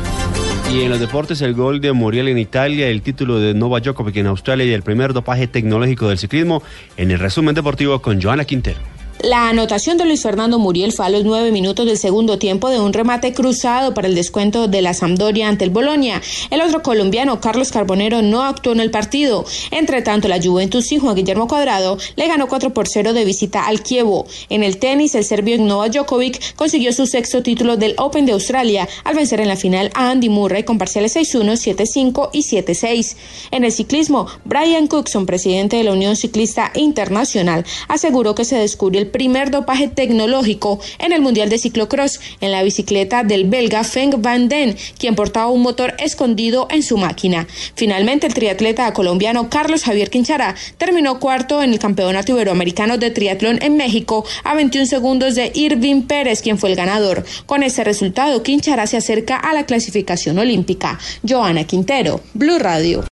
Y 0.72 0.82
en 0.82 0.90
los 0.90 1.00
deportes, 1.00 1.40
el 1.40 1.54
gol 1.54 1.80
de 1.80 1.92
Muriel 1.92 2.28
en 2.28 2.38
Italia, 2.38 2.88
el 2.88 3.00
título 3.00 3.38
de 3.38 3.54
Nova 3.54 3.80
Djokovic 3.80 4.16
en 4.16 4.26
Australia 4.26 4.66
y 4.66 4.72
el 4.72 4.82
primer 4.82 5.14
dopaje 5.14 5.46
tecnológico 5.46 6.08
del 6.08 6.18
ciclismo 6.18 6.62
en 6.98 7.10
el 7.10 7.18
resumen 7.18 7.54
deportivo 7.54 8.02
con 8.02 8.20
Joana 8.20 8.44
Quintero. 8.44 8.97
La 9.20 9.48
anotación 9.48 9.98
de 9.98 10.04
Luis 10.04 10.22
Fernando 10.22 10.60
Muriel 10.60 10.92
fue 10.92 11.04
a 11.04 11.08
los 11.08 11.24
nueve 11.24 11.50
minutos 11.50 11.84
del 11.86 11.98
segundo 11.98 12.38
tiempo 12.38 12.70
de 12.70 12.78
un 12.78 12.92
remate 12.92 13.32
cruzado 13.32 13.92
para 13.92 14.06
el 14.06 14.14
descuento 14.14 14.68
de 14.68 14.80
la 14.80 14.94
Sampdoria 14.94 15.48
ante 15.48 15.64
el 15.64 15.70
Bolonia. 15.70 16.22
El 16.50 16.60
otro 16.60 16.84
colombiano, 16.84 17.40
Carlos 17.40 17.72
Carbonero, 17.72 18.22
no 18.22 18.44
actuó 18.44 18.72
en 18.72 18.78
el 18.78 18.92
partido. 18.92 19.44
Entre 19.72 20.02
tanto, 20.02 20.28
la 20.28 20.40
Juventus 20.40 20.92
y 20.92 20.98
Juan 20.98 21.16
Guillermo 21.16 21.48
Cuadrado 21.48 21.98
le 22.14 22.28
ganó 22.28 22.46
4 22.46 22.72
por 22.72 22.86
0 22.86 23.12
de 23.12 23.24
visita 23.24 23.66
al 23.66 23.82
Kievo. 23.82 24.24
En 24.50 24.62
el 24.62 24.78
tenis, 24.78 25.16
el 25.16 25.24
serbio 25.24 25.58
Novak 25.58 25.94
Djokovic 25.94 26.54
consiguió 26.54 26.92
su 26.92 27.06
sexto 27.06 27.42
título 27.42 27.76
del 27.76 27.96
Open 27.98 28.24
de 28.24 28.32
Australia 28.32 28.88
al 29.02 29.16
vencer 29.16 29.40
en 29.40 29.48
la 29.48 29.56
final 29.56 29.90
a 29.94 30.10
Andy 30.10 30.28
Murray 30.28 30.62
con 30.62 30.78
parciales 30.78 31.16
6-1, 31.16 31.74
7-5 31.74 32.30
y 32.32 32.44
7-6. 32.44 33.16
En 33.50 33.64
el 33.64 33.72
ciclismo, 33.72 34.28
Brian 34.44 34.86
Cookson, 34.86 35.26
presidente 35.26 35.76
de 35.76 35.82
la 35.82 35.92
Unión 35.92 36.14
Ciclista 36.14 36.70
Internacional, 36.76 37.64
aseguró 37.88 38.36
que 38.36 38.44
se 38.44 38.56
descubrió 38.56 39.00
el 39.00 39.07
primer 39.08 39.50
dopaje 39.50 39.88
tecnológico 39.88 40.80
en 40.98 41.12
el 41.12 41.20
Mundial 41.20 41.48
de 41.48 41.58
Ciclocross 41.58 42.20
en 42.40 42.52
la 42.52 42.62
bicicleta 42.62 43.24
del 43.24 43.44
belga 43.44 43.84
Feng 43.84 44.22
van 44.22 44.48
Den, 44.48 44.76
quien 44.98 45.14
portaba 45.14 45.50
un 45.50 45.62
motor 45.62 45.94
escondido 45.98 46.68
en 46.70 46.82
su 46.82 46.96
máquina. 46.96 47.46
Finalmente, 47.74 48.26
el 48.26 48.34
triatleta 48.34 48.92
colombiano 48.92 49.48
Carlos 49.50 49.84
Javier 49.84 50.10
Quinchara 50.10 50.54
terminó 50.76 51.18
cuarto 51.20 51.62
en 51.62 51.72
el 51.72 51.78
Campeonato 51.78 52.32
Iberoamericano 52.32 52.98
de 52.98 53.10
Triatlón 53.10 53.58
en 53.62 53.76
México 53.76 54.24
a 54.44 54.54
21 54.54 54.86
segundos 54.86 55.34
de 55.34 55.50
Irving 55.54 56.02
Pérez, 56.02 56.42
quien 56.42 56.58
fue 56.58 56.70
el 56.70 56.76
ganador. 56.76 57.24
Con 57.46 57.62
ese 57.62 57.84
resultado, 57.84 58.42
Quinchara 58.42 58.86
se 58.86 58.96
acerca 58.96 59.36
a 59.36 59.52
la 59.54 59.66
clasificación 59.66 60.38
olímpica. 60.38 60.98
Joana 61.26 61.64
Quintero, 61.64 62.20
Blue 62.34 62.58
Radio. 62.58 63.04